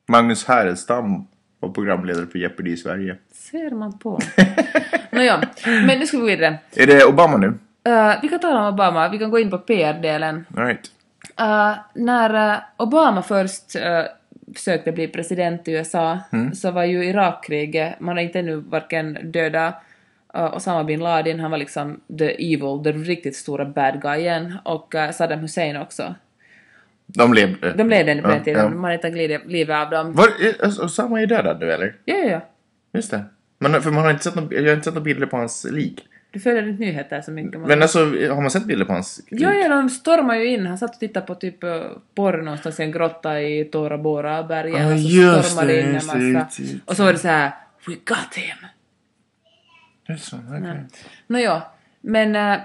Magnus 0.09 0.45
Härenstam 0.45 1.27
var 1.61 1.69
programledare 1.69 2.27
på 2.27 2.39
Jeopardy 2.39 2.73
i 2.73 2.77
Sverige. 2.77 3.17
Ser 3.33 3.71
man 3.71 3.99
på. 3.99 4.19
Nåja, 5.11 5.41
men 5.65 5.99
nu 5.99 6.07
ska 6.07 6.17
vi 6.17 6.21
gå 6.21 6.27
vidare. 6.27 6.59
Är 6.77 6.87
det 6.87 7.05
Obama 7.05 7.37
nu? 7.37 7.55
Eh, 7.85 8.15
vi 8.23 8.29
kan 8.29 8.41
tala 8.41 8.69
om 8.69 8.75
Obama, 8.75 9.09
vi 9.09 9.19
kan 9.19 9.31
gå 9.31 9.39
in 9.39 9.51
på 9.51 9.59
PR-delen. 9.59 10.47
Right. 10.57 10.91
Eh, 11.39 11.75
när 11.95 12.55
eh, 12.55 12.59
Obama 12.77 13.23
först 13.23 13.77
uh, 13.77 14.05
försökte 14.55 14.93
bli 14.93 15.09
president 15.09 15.69
i 15.69 15.73
USA 15.73 16.19
så 16.55 16.71
var 16.71 16.85
ju 16.85 17.05
Irakkriget, 17.05 18.01
man 18.01 18.17
har 18.17 18.23
inte 18.23 18.39
ännu 18.39 18.57
varken 18.57 19.19
döda 19.33 19.75
uh, 20.37 20.57
Osama 20.57 20.85
bin 20.85 21.01
Laden, 21.01 21.41
han 21.41 21.51
var 21.51 21.59
liksom 21.59 22.01
the 22.19 22.55
evil, 22.55 22.85
the 22.85 22.93
riktigt 22.93 23.37
stora 23.37 23.65
bad 23.65 24.03
guyen, 24.03 24.59
och 24.65 24.95
uh, 24.95 25.11
Saddam 25.11 25.39
Hussein 25.39 25.77
också. 25.77 26.15
De 27.07 27.35
levde. 27.35 27.73
De 27.73 27.85
blev 27.85 28.07
den 28.07 28.23
på 28.23 28.29
den 28.29 28.45
tiden, 28.45 28.75
man 28.75 28.85
har 28.85 28.93
inte 28.93 29.11
tagit 29.11 29.47
livet 29.47 29.77
av 29.77 29.91
dem. 29.91 30.13
Var, 30.13 30.29
Osama 30.85 31.21
är 31.21 31.27
dödad 31.27 31.61
nu 31.61 31.73
eller? 31.73 31.95
Ja, 32.05 32.15
ja, 32.15 32.31
ja. 32.31 32.41
Just 32.93 33.11
det. 33.11 33.25
Men, 33.59 33.83
för 33.83 33.91
man 33.91 34.05
har 34.05 34.11
inte 34.11 34.25
sett 34.25 34.35
någon, 34.35 34.49
jag 34.51 34.63
har 34.63 34.73
inte 34.73 34.85
sett 34.85 34.95
några 34.95 35.05
bilder 35.05 35.27
på 35.27 35.37
hans 35.37 35.67
lik. 35.71 36.05
Du 36.33 36.41
följer 36.41 36.69
inte 36.69 36.81
nyheter 36.85 37.21
så 37.21 37.31
mycket. 37.31 37.61
man- 37.61 37.69
Men 37.69 37.83
alltså, 37.83 37.99
har 38.05 38.41
man 38.41 38.51
sett 38.51 38.65
bilder 38.65 38.85
på 38.87 38.93
hans 38.93 39.23
lik? 39.31 39.41
Ja, 39.41 39.53
ja, 39.53 39.69
de 39.69 39.89
stormar 39.91 40.35
ju 40.35 40.47
in. 40.47 40.67
Han 40.67 40.79
satt 40.79 40.95
och 40.95 41.01
tittade 41.01 41.27
på 41.27 41.35
typ 41.35 41.65
eh, 41.65 41.81
porr 42.15 42.43
någonstans 42.43 42.81
i 42.81 42.83
en 42.83 42.93
grotta 42.93 43.41
i 43.41 43.65
Tora 43.65 43.99
Bora-bergen. 43.99 44.89
Ah, 44.89 44.93
och 44.95 44.99
så 45.01 45.09
just 45.09 45.49
stormade 45.51 45.73
det, 45.73 45.81
in 45.81 45.87
en 45.89 45.95
just 45.95 46.13
det, 46.13 46.19
massa. 46.19 46.63
just 46.63 46.73
det. 46.73 46.91
Och 46.91 46.97
så 46.97 47.05
var 47.05 47.13
det 47.13 47.19
så 47.19 47.29
här, 47.29 47.51
We 47.87 47.95
got 47.95 48.35
him! 48.35 48.67
Just 50.09 50.25
så, 50.25 50.37
okej. 50.49 50.85
Nåja, 51.27 51.63
men... 52.01 52.37
eh, 52.37 52.59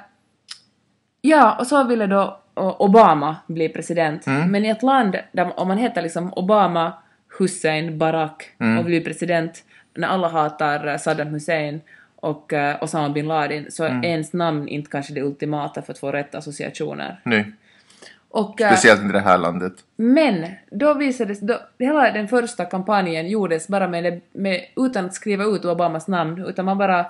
ja, 1.21 1.55
och 1.59 1.67
så 1.67 1.83
ville 1.83 2.07
då 2.07 2.39
eh, 2.57 2.81
Obama 2.81 3.35
bli 3.47 3.69
president. 3.69 4.25
Men 4.25 4.65
i 4.65 4.69
ett 4.69 4.83
land 4.83 5.15
där 5.31 5.59
om 5.59 5.67
man 5.67 5.77
heter 5.77 6.01
liksom 6.01 6.33
Obama, 6.33 6.93
Hussein, 7.39 7.97
Barack 7.97 8.49
och 8.79 8.85
blir 8.85 9.03
president, 9.03 9.63
när 9.95 10.07
alla 10.07 10.27
hatar 10.27 10.97
Saddam 10.97 11.27
Hussein 11.27 11.81
och 12.27 12.53
uh, 12.53 12.83
Osama 12.83 13.09
bin 13.09 13.27
Laden, 13.27 13.71
så 13.71 13.83
är 13.83 14.05
ens 14.05 14.33
namn 14.33 14.67
inte 14.67 14.91
kanske 14.91 15.13
det 15.13 15.21
ultimata 15.21 15.81
för 15.81 15.93
att 15.93 15.99
få 15.99 16.11
rätt 16.11 16.35
associationer. 16.35 17.19
Nu. 17.23 17.53
Och, 18.29 18.61
eh, 18.61 18.67
Speciellt 18.71 19.01
inte 19.01 19.13
det 19.13 19.19
här 19.19 19.37
landet. 19.37 19.73
Men 19.95 20.45
då 20.71 20.93
visades, 20.93 21.39
då, 21.39 21.59
hela 21.79 22.11
den 22.11 22.27
första 22.27 22.65
kampanjen 22.65 23.27
gjordes 23.29 23.67
bara 23.67 23.87
med, 23.87 24.21
med 24.31 24.65
utan 24.75 25.05
att 25.05 25.13
skriva 25.13 25.43
ut 25.43 25.65
Obamas 25.65 26.07
namn, 26.07 26.45
utan 26.47 26.65
man 26.65 26.77
bara 26.77 27.05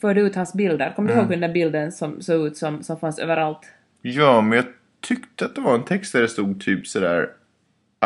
förde 0.00 0.20
ut 0.20 0.34
hans 0.34 0.52
bilder. 0.52 0.92
Kommer 0.96 1.08
du 1.08 1.14
ihåg 1.20 1.30
den 1.30 1.40
där 1.40 1.52
bilden 1.52 1.92
som 1.92 2.22
såg 2.22 2.46
ut 2.46 2.56
som, 2.56 2.82
som 2.82 2.96
fanns 2.98 3.18
överallt? 3.18 3.60
Ja, 4.02 4.40
men 4.40 4.56
jag 4.56 4.64
tyckte 5.00 5.44
att 5.44 5.54
det 5.54 5.60
var 5.60 5.74
en 5.74 5.84
text 5.84 6.12
där 6.12 6.20
det 6.22 6.28
stod 6.28 6.60
typ 6.60 6.86
sådär 6.86 7.28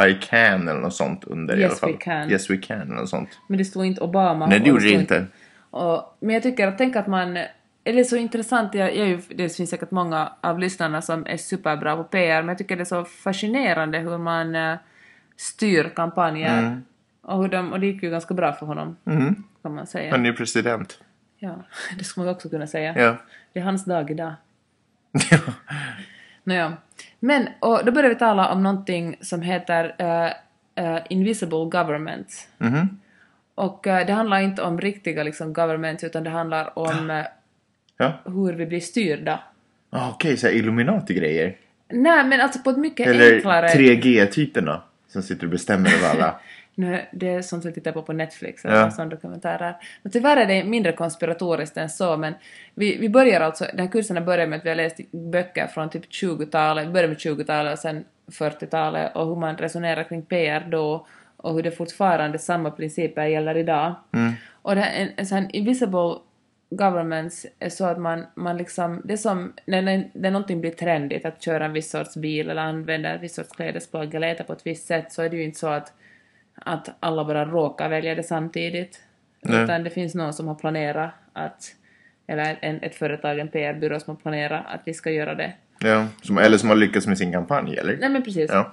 I 0.08 0.14
can 0.20 0.68
eller 0.68 0.80
något 0.80 0.94
sånt 0.94 1.24
under 1.24 1.56
i 1.56 1.60
Yes, 1.60 1.70
alla 1.70 1.76
fall. 1.78 1.92
we 1.92 1.98
can. 1.98 2.30
Yes 2.30 2.50
we 2.50 2.56
can 2.56 2.80
eller 2.80 2.94
något 2.94 3.08
sånt. 3.08 3.28
Men 3.48 3.58
det 3.58 3.64
stod 3.64 3.86
inte 3.86 4.00
Obama. 4.00 4.46
Nej, 4.46 4.60
det 4.60 4.68
gjorde 4.68 4.84
det 4.84 4.90
inte. 4.90 5.26
Och, 5.76 6.16
men 6.20 6.34
jag 6.34 6.42
tycker 6.42 6.68
att 6.68 6.78
tänk 6.78 6.96
att 6.96 7.06
man... 7.06 7.38
Det 7.82 8.04
så 8.04 8.16
intressant, 8.16 8.74
jag, 8.74 8.96
jag, 8.96 9.22
det 9.28 9.56
finns 9.56 9.70
säkert 9.70 9.90
många 9.90 10.32
av 10.40 10.58
lyssnarna 10.58 11.02
som 11.02 11.26
är 11.26 11.36
superbra 11.36 11.96
på 11.96 12.04
PR, 12.04 12.42
men 12.42 12.48
jag 12.48 12.58
tycker 12.58 12.76
det 12.76 12.82
är 12.82 12.84
så 12.84 13.04
fascinerande 13.04 13.98
hur 13.98 14.18
man 14.18 14.54
eh, 14.54 14.76
styr 15.36 15.92
kampanjer. 15.96 16.58
Mm. 16.58 16.84
Och, 17.22 17.42
hur 17.42 17.48
de, 17.48 17.72
och 17.72 17.80
det 17.80 17.86
gick 17.86 18.02
ju 18.02 18.10
ganska 18.10 18.34
bra 18.34 18.52
för 18.52 18.66
honom, 18.66 18.96
kan 19.62 19.74
man 19.74 19.86
säga. 19.86 20.10
Han 20.10 20.26
är 20.26 20.32
president. 20.32 20.98
Ja, 21.38 21.64
det 21.98 22.04
skulle 22.04 22.26
man 22.26 22.34
också 22.34 22.48
kunna 22.48 22.66
säga. 22.66 22.94
Ja. 22.98 23.16
Det 23.52 23.60
är 23.60 23.64
hans 23.64 23.84
dag 23.84 24.10
idag. 24.10 24.32
Nåja. 26.44 26.76
Men, 27.20 27.48
och 27.60 27.84
då 27.84 27.92
börjar 27.92 28.08
vi 28.08 28.16
tala 28.16 28.52
om 28.52 28.62
någonting 28.62 29.16
som 29.20 29.42
heter 29.42 29.94
eh, 29.98 30.32
eh, 30.84 31.02
Invisible 31.08 31.58
Government. 31.58 32.48
Mhm. 32.58 33.00
Och 33.56 33.86
eh, 33.86 34.06
det 34.06 34.12
handlar 34.12 34.40
inte 34.40 34.62
om 34.62 34.80
riktiga 34.80 35.22
liksom, 35.22 35.52
governments 35.52 36.04
utan 36.04 36.24
det 36.24 36.30
handlar 36.30 36.78
om 36.78 37.10
eh, 37.10 37.24
Ja. 37.98 38.12
hur 38.24 38.52
vi 38.52 38.66
blir 38.66 38.80
styrda. 38.80 39.40
Ah, 39.90 40.10
Okej, 40.10 40.36
så 40.36 40.46
här 40.46 40.54
Illuminati-grejer. 40.54 41.56
Nej, 41.88 42.24
men 42.24 42.40
alltså 42.40 42.58
på 42.58 42.70
ett 42.70 42.76
mycket 42.78 43.06
Eller 43.08 43.34
enklare... 43.34 43.68
3G-typerna. 43.68 44.82
Som 45.08 45.22
sitter 45.22 45.44
och 45.44 45.50
bestämmer 45.50 45.94
över 45.94 46.08
alla. 46.10 46.40
Nu, 46.78 47.00
det 47.12 47.28
är 47.28 47.42
sånt 47.42 47.64
vi 47.64 47.72
tittar 47.72 47.92
på 47.92 48.02
på 48.02 48.12
Netflix, 48.12 48.64
eller 48.64 48.76
Ja. 48.76 48.90
sån 48.90 49.08
dokumentärer. 49.08 49.76
Men 50.02 50.12
tyvärr 50.12 50.36
är 50.36 50.46
det 50.46 50.64
mindre 50.64 50.92
konspiratoriskt 50.92 51.76
än 51.76 51.90
så, 51.90 52.16
men 52.16 52.34
vi, 52.74 52.96
vi 52.96 53.08
börjar 53.08 53.40
alltså, 53.40 53.64
den 53.64 53.78
här 53.80 53.86
kursen 53.92 54.24
börjar 54.24 54.46
med 54.46 54.58
att 54.58 54.64
vi 54.64 54.68
har 54.68 54.76
läst 54.76 54.96
böcker 55.12 55.66
från 55.66 55.90
typ 55.90 56.04
20-talet, 56.10 56.86
vi 56.86 56.90
börjar 56.92 57.08
med 57.08 57.16
20-talet 57.16 57.72
och 57.72 57.78
sen 57.78 58.04
40-talet 58.30 59.16
och 59.16 59.26
hur 59.26 59.36
man 59.36 59.56
resonerar 59.56 60.04
kring 60.04 60.22
PR 60.22 60.66
då 60.70 61.06
och 61.36 61.54
hur 61.54 61.62
det 61.62 61.70
fortfarande 61.70 62.38
samma 62.38 62.70
principer 62.70 63.24
gäller 63.24 63.56
idag. 63.56 63.94
Och 64.62 64.74
det 64.74 64.80
här, 64.80 65.12
en, 65.16 65.26
en 65.38 65.50
invisible 65.50 66.14
governments 66.70 67.46
är 67.58 67.68
så 67.68 67.84
att 67.84 67.98
man, 67.98 68.26
man 68.34 68.56
liksom, 68.56 69.02
det 69.04 69.18
som 69.18 69.52
när, 69.66 69.82
när, 69.82 70.10
när 70.12 70.30
någonting 70.30 70.60
blir 70.60 70.70
trendigt, 70.70 71.24
att 71.24 71.42
köra 71.42 71.64
en 71.64 71.72
viss 71.72 71.90
sorts 71.90 72.16
bil 72.16 72.50
eller 72.50 72.62
använda 72.62 73.14
ett 73.14 73.22
visst 73.22 73.34
sorts 73.34 73.52
klädesplagg 73.56 74.14
eller 74.14 74.28
äta 74.28 74.44
på 74.44 74.52
ett 74.52 74.66
visst 74.66 74.86
sätt, 74.86 75.12
så 75.12 75.22
är 75.22 75.28
det 75.28 75.36
ju 75.36 75.44
inte 75.44 75.58
så 75.58 75.68
att, 75.68 75.92
att 76.54 76.88
alla 77.00 77.24
bara 77.24 77.44
råkar 77.44 77.88
välja 77.88 78.14
det 78.14 78.22
samtidigt. 78.22 79.00
Nej. 79.40 79.64
Utan 79.64 79.84
det 79.84 79.90
finns 79.90 80.14
någon 80.14 80.32
som 80.32 80.48
har 80.48 80.54
planerat 80.54 81.10
att, 81.32 81.74
eller 82.26 82.58
en, 82.60 82.82
ett 82.82 82.94
företag, 82.94 83.38
en 83.38 83.48
PR-byrå 83.48 84.00
som 84.00 84.16
har 84.16 84.20
planerat 84.20 84.64
att 84.66 84.80
vi 84.84 84.94
ska 84.94 85.10
göra 85.10 85.34
det. 85.34 85.52
ja. 85.78 86.06
Som, 86.22 86.38
eller 86.38 86.58
som 86.58 86.68
har 86.68 86.76
lyckats 86.76 87.06
med 87.06 87.18
sin 87.18 87.32
kampanj, 87.32 87.76
eller? 87.76 87.96
Nej 87.96 88.08
men 88.08 88.22
precis. 88.22 88.50
Ja. 88.52 88.72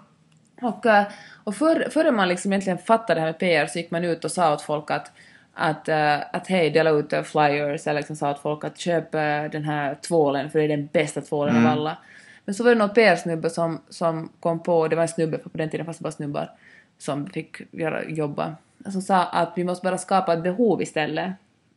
Och, 0.64 0.86
eh, 0.86 1.06
och 1.44 1.56
för, 1.56 1.90
före 1.90 2.12
man 2.12 2.28
liksom 2.28 2.54
egentligen 2.54 2.78
fattade 2.78 3.14
det 3.14 3.20
här 3.20 3.28
med 3.28 3.40
PR 3.40 3.66
så 3.66 3.80
gick 3.80 3.92
man 3.92 4.04
ut 4.04 4.26
och 4.26 4.32
sa 4.32 4.54
åt 4.54 4.62
folk 4.62 4.92
att 4.92 5.12
att, 5.56 5.90
eh, 5.90 6.20
att 6.32 6.48
hej, 6.48 6.70
dela 6.70 6.90
ut 6.90 7.14
eh, 7.14 7.22
flyers 7.24 7.88
eller 7.88 8.00
liksom 8.00 8.16
sa 8.16 8.32
åt 8.32 8.40
folk 8.40 8.64
att 8.64 8.78
köp 8.78 9.12
den 9.52 9.64
här 9.64 9.96
tvålen 9.96 10.50
för 10.50 10.60
det 10.60 10.66
är 10.66 10.70
den 10.70 10.90
bästa 10.94 11.22
tvålen 11.22 11.66
av 11.66 11.72
alla. 11.72 11.98
Men 12.46 12.56
så 12.56 12.64
var 12.64 12.72
det 12.72 12.78
någon 12.78 12.94
PR-snubbe 12.94 13.50
som, 13.50 13.82
som 13.90 14.30
kom 14.40 14.64
på, 14.64 14.88
det 14.88 14.96
var 14.96 15.04
en 15.04 15.08
snubbe 15.08 15.38
för 15.38 15.50
på 15.50 15.58
den 15.58 15.70
tiden 15.70 15.86
fanns 15.86 15.98
det 15.98 16.04
bara 16.04 16.12
snubbar 16.12 16.52
som 16.98 17.28
fick 17.28 17.62
göra, 17.72 18.04
jobba, 18.04 18.56
som 18.92 19.02
sa 19.02 19.26
att 19.26 19.54
vi 19.56 19.64
måste 19.64 19.86
bara 19.86 19.98
skapa 19.98 20.34
ett 20.34 20.44
behov 20.44 20.82
istället. 20.82 21.32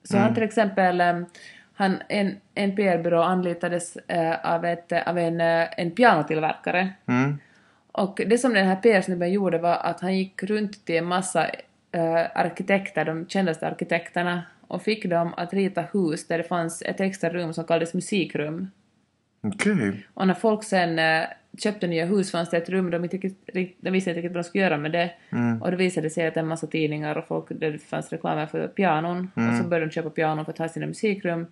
Så 0.05 0.17
han 0.17 0.35
till 0.35 0.43
exempel, 0.43 1.01
han, 1.75 2.03
en, 2.09 2.37
en 2.55 2.77
PR-byrå 2.77 3.23
anlitades 3.23 3.97
av, 4.43 4.65
ett, 4.65 4.93
av 5.07 5.19
en, 5.19 5.41
en 5.41 5.91
pianotillverkare 5.91 6.93
Mm. 7.07 7.39
Och 7.97 8.21
det 8.27 8.39
som 8.39 8.55
den 8.55 8.67
här 8.67 8.77
PR-snubben 8.77 9.33
gjorde 9.33 9.59
var 9.59 9.75
att 9.75 10.01
han 10.01 10.19
gick 10.19 10.43
runt 10.43 10.85
till 10.85 10.97
en 10.97 11.05
massa 11.05 11.47
eh, 11.93 12.25
arkitekter, 12.35 13.05
de 13.05 13.27
kändaste 13.29 13.67
arkitekterna, 13.67 14.43
och 14.61 14.83
fick 14.83 15.05
dem 15.05 15.35
att 15.37 15.55
rita 15.55 15.85
hus 15.93 16.27
där 16.27 16.39
det 16.39 16.45
fanns 16.45 16.83
ett 16.83 17.01
extra 17.01 17.31
rum 17.31 17.53
som 17.53 17.65
kallades 17.65 17.95
musikrum. 17.95 18.71
Okej. 19.43 20.07
Och 20.15 20.27
när 20.27 20.35
folk 20.35 20.65
sen 20.65 20.99
eh, 20.99 21.23
köpte 21.59 21.87
nya 21.87 22.05
hus 22.05 22.31
fanns 22.31 22.51
det 22.51 22.57
ett 22.57 22.69
rum 22.69 22.91
de, 22.91 23.05
inte 23.05 23.31
de 23.81 23.91
visste 23.91 24.11
inte 24.11 24.21
riktigt 24.21 24.33
vad 24.33 24.45
de 24.45 24.49
skulle 24.49 24.65
göra 24.65 24.79
med 24.79 24.93
det. 24.93 25.11
Och 25.61 25.71
det 25.71 25.77
visade 25.77 26.11
sig 26.11 26.27
att 26.27 26.37
en 26.37 26.47
massa 26.47 26.67
tidningar 26.67 27.19
och 27.19 27.27
folk, 27.27 27.47
det 27.49 27.79
fanns 27.79 28.13
reklamer 28.13 28.47
för 28.47 28.69
pianon. 28.69 29.31
Och 29.35 29.57
så 29.63 29.69
började 29.69 29.87
de 29.87 29.93
köpa 29.93 30.11
pianon 30.11 30.45
för 30.45 30.53
att 30.53 30.59
ha 30.59 30.69
sina 30.69 30.87
musikrum. 30.87 31.47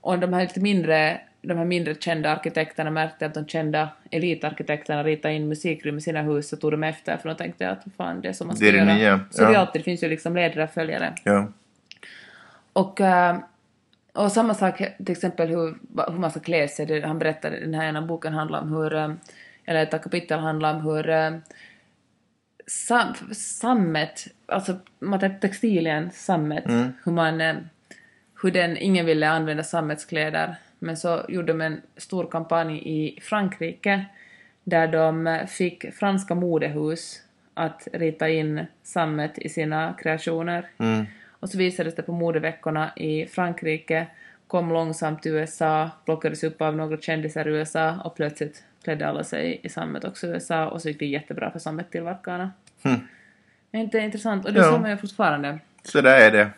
Och 0.00 0.18
de 0.18 0.32
här 0.32 0.40
lite 0.40 0.60
mindre, 0.60 1.20
de 1.46 1.58
här 1.58 1.64
mindre 1.64 1.94
kända 1.94 2.30
arkitekterna 2.30 2.90
märkte 2.90 3.26
att 3.26 3.34
de 3.34 3.46
kända 3.46 3.88
elitarkitekterna 4.10 5.04
ritade 5.04 5.34
in 5.34 5.48
musikrum 5.48 5.98
i 5.98 6.00
sina 6.00 6.22
hus 6.22 6.48
så 6.48 6.56
tog 6.56 6.70
de 6.70 6.82
efter 6.84 7.16
för 7.16 7.28
de 7.28 7.34
tänkte 7.34 7.70
att 7.70 7.84
fan 7.96 8.20
det 8.20 8.28
är 8.28 8.32
så 8.32 8.44
man 8.44 8.56
ska 8.56 8.64
Det 8.64 8.68
är 8.68 8.72
det 8.72 8.78
göra. 8.78 8.94
nya, 8.94 9.20
Så 9.30 9.44
det, 9.44 9.52
ja. 9.52 9.58
alltid, 9.58 9.80
det 9.80 9.84
finns 9.84 10.02
ju 10.02 10.08
liksom 10.08 10.36
ledare 10.36 10.64
och 10.64 10.70
följare. 10.70 11.12
Ja. 11.24 11.48
Och, 12.72 13.00
eh, 13.00 13.38
och 14.12 14.32
samma 14.32 14.54
sak 14.54 14.76
till 14.76 15.12
exempel 15.12 15.48
hur, 15.48 15.74
hur 16.10 16.18
man 16.18 16.30
ska 16.30 16.40
klä 16.40 16.68
sig. 16.68 16.86
Det, 16.86 17.06
han 17.06 17.18
berättade, 17.18 17.60
den 17.60 17.74
här 17.74 17.88
ena 17.88 18.02
boken 18.02 18.32
handlar 18.32 18.60
om 18.60 18.72
hur, 18.72 18.94
eh, 18.94 19.12
eller 19.64 19.82
ett 19.82 20.02
kapitel 20.02 20.38
handlar 20.38 20.74
om 20.74 20.80
hur 20.80 21.10
eh, 21.10 21.30
sam, 22.66 23.14
sammet, 23.32 24.26
alltså 24.46 24.76
textilien, 25.40 26.10
sammet, 26.10 26.64
hur 27.04 27.12
man, 27.12 27.40
hur 28.42 28.50
den, 28.50 28.76
ingen 28.76 29.06
ville 29.06 29.28
använda 29.28 29.62
sammetskläder. 29.62 30.56
Men 30.78 30.96
så 30.96 31.24
gjorde 31.28 31.52
de 31.52 31.60
en 31.60 31.80
stor 31.96 32.26
kampanj 32.30 32.78
i 32.84 33.20
Frankrike 33.22 34.04
där 34.64 34.88
de 34.88 35.38
fick 35.48 35.94
franska 35.94 36.34
modehus 36.34 37.22
att 37.54 37.88
rita 37.92 38.28
in 38.28 38.66
sammet 38.82 39.38
i 39.38 39.48
sina 39.48 39.94
kreationer. 39.98 40.68
Och 41.30 41.48
så 41.48 41.58
visades 41.58 41.94
det 41.94 42.02
på 42.02 42.12
modeveckorna 42.12 42.90
i 42.96 43.26
Frankrike, 43.26 44.06
kom 44.46 44.72
långsamt 44.72 45.22
till 45.22 45.32
USA, 45.32 45.90
plockades 46.04 46.44
upp 46.44 46.62
av 46.62 46.76
några 46.76 46.96
kändisar 47.00 47.48
i 47.48 47.50
USA 47.50 48.00
och 48.04 48.16
plötsligt 48.16 48.64
klädde 48.84 49.08
alla 49.08 49.24
sig 49.24 49.60
i 49.62 49.68
sammet 49.68 50.04
också 50.04 50.26
i 50.26 50.30
USA 50.30 50.68
och 50.68 50.82
så 50.82 50.88
gick 50.88 50.98
det 50.98 51.06
jättebra 51.06 51.50
för 51.50 51.58
sammettillverkarna. 51.58 52.50
Är 53.72 53.78
inte 53.80 53.98
intressant? 53.98 54.44
Och 54.46 54.52
det 54.52 54.60
Ja. 54.60 54.72
ser 54.72 54.78
man 54.80 54.90
ju 54.90 54.96
fortfarande. 54.96 55.58
Så 55.82 56.00
där 56.00 56.20
är 56.20 56.30
det. 56.30 56.50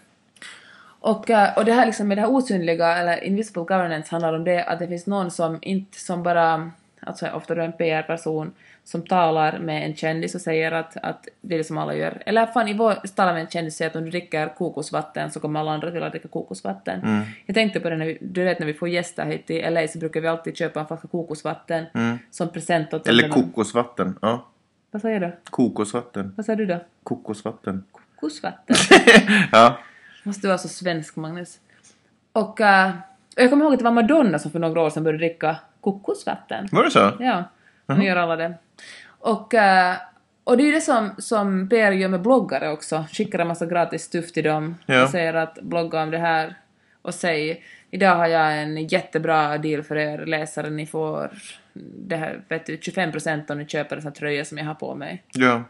Och, 1.00 1.30
eh, 1.30 1.56
och 1.56 1.64
det 1.64 1.72
här 1.72 1.86
liksom 1.86 2.08
med 2.08 2.16
det 2.18 2.22
här 2.22 2.30
osynliga, 2.30 2.96
eller 2.96 3.24
invisible 3.24 3.62
governance, 3.62 4.08
handlar 4.10 4.32
om 4.32 4.44
det 4.44 4.64
att 4.64 4.78
det 4.78 4.88
finns 4.88 5.06
någon 5.06 5.30
som 5.30 5.58
inte, 5.62 5.98
som 5.98 6.22
bara, 6.22 6.70
alltså 7.00 7.26
ofta 7.28 7.54
då 7.54 7.62
en 7.62 7.72
PR-person, 7.72 8.52
som 8.84 9.02
talar 9.02 9.58
med 9.58 9.84
en 9.84 9.96
kändis 9.96 10.34
och 10.34 10.40
säger 10.40 10.72
att, 10.72 10.96
att 11.02 11.28
det 11.40 11.54
är 11.54 11.58
det 11.58 11.64
som 11.64 11.78
alla 11.78 11.94
gör. 11.94 12.22
Eller 12.26 12.46
fan, 12.46 12.68
i 12.68 12.74
vår 12.74 12.94
talar 13.14 13.32
med 13.32 13.42
en 13.42 13.48
kändis 13.48 13.74
och 13.74 13.78
säger 13.78 13.90
att 13.90 13.96
om 13.96 14.04
du 14.04 14.10
dricker 14.10 14.54
kokosvatten 14.54 15.30
så 15.30 15.40
kommer 15.40 15.60
alla 15.60 15.70
andra 15.70 15.90
till 15.90 16.02
att 16.02 16.12
dricka 16.12 16.28
kokosvatten. 16.28 17.24
Jag 17.46 17.54
tänkte 17.54 17.80
på 17.80 17.90
det 17.90 17.96
när 17.96 18.06
vi, 18.06 18.18
du 18.20 18.44
vet 18.44 18.58
när 18.58 18.66
vi 18.66 18.74
får 18.74 18.88
gäster 18.88 19.24
hit 19.24 19.46
till 19.46 19.74
LA 19.74 19.88
så 19.88 19.98
brukar 19.98 20.20
vi 20.20 20.28
alltid 20.28 20.56
köpa 20.56 20.80
en 20.80 20.86
flaska 20.86 21.08
kokosvatten 21.08 21.86
som 22.30 22.48
present 22.48 22.94
åt 22.94 23.08
Eller 23.08 23.28
kokosvatten. 23.28 24.18
Ja. 24.22 24.46
Vad 24.90 25.02
säger 25.02 25.20
du? 25.20 25.32
Kokosvatten. 25.50 26.32
Vad 26.36 26.46
säger 26.46 26.56
du 26.56 26.66
då? 26.66 26.78
Kokosvatten. 27.02 27.84
Kokosvatten? 28.16 28.76
Ja. 29.52 29.78
Måste 30.22 30.42
du 30.42 30.48
vara 30.48 30.58
så 30.58 30.68
svensk, 30.68 31.16
Magnus. 31.16 31.58
Och, 32.32 32.50
och 32.50 32.60
jag 33.36 33.50
kommer 33.50 33.64
ihåg 33.64 33.72
att 33.72 33.78
det 33.78 33.84
var 33.84 33.92
Madonna 33.92 34.38
som 34.38 34.50
för 34.50 34.58
några 34.58 34.80
år 34.80 34.90
sedan 34.90 35.04
började 35.04 35.18
dricka 35.18 35.56
kokosvatten. 35.80 36.68
Var 36.72 36.84
det 36.84 36.90
så? 36.90 37.12
Ja, 37.20 37.44
nu 37.86 38.04
gör 38.04 38.16
alla 38.16 38.36
det. 38.36 38.54
Och, 39.06 39.54
eh, 39.54 39.96
och 40.44 40.56
det 40.56 40.62
är 40.62 40.66
ju 40.66 40.72
det 40.72 40.80
som, 40.80 41.10
som 41.18 41.68
PR 41.68 41.92
gör 41.92 42.08
med 42.08 42.22
bloggare 42.22 42.70
också. 42.70 43.04
Skickar 43.12 43.38
en 43.38 43.48
massa 43.48 43.66
gratis 43.66 44.02
stuff 44.02 44.32
till 44.32 44.44
dem 44.44 44.74
Ja. 44.86 45.02
och 45.04 45.10
säger 45.10 45.34
att 45.34 45.58
blogga 45.62 46.02
om 46.02 46.10
det 46.10 46.18
här 46.18 46.54
och 47.02 47.14
säg 47.14 47.64
idag 47.90 48.16
har 48.16 48.26
jag 48.26 48.62
en 48.62 48.86
jättebra 48.86 49.58
deal 49.58 49.82
för 49.82 49.96
er 49.96 50.26
läsare. 50.26 50.70
Ni 50.70 50.86
får 50.86 51.30
det 51.98 52.16
här, 52.16 52.40
vet 52.48 52.66
du, 52.66 52.76
25% 52.76 53.50
om 53.50 53.58
ni 53.58 53.66
köper 53.66 53.96
en 53.96 54.02
sån 54.02 54.08
här 54.10 54.14
tröja 54.16 54.44
som 54.44 54.58
jag 54.58 54.64
har 54.64 54.74
på 54.74 54.94
mig. 54.94 55.22
Ja. 55.32 55.62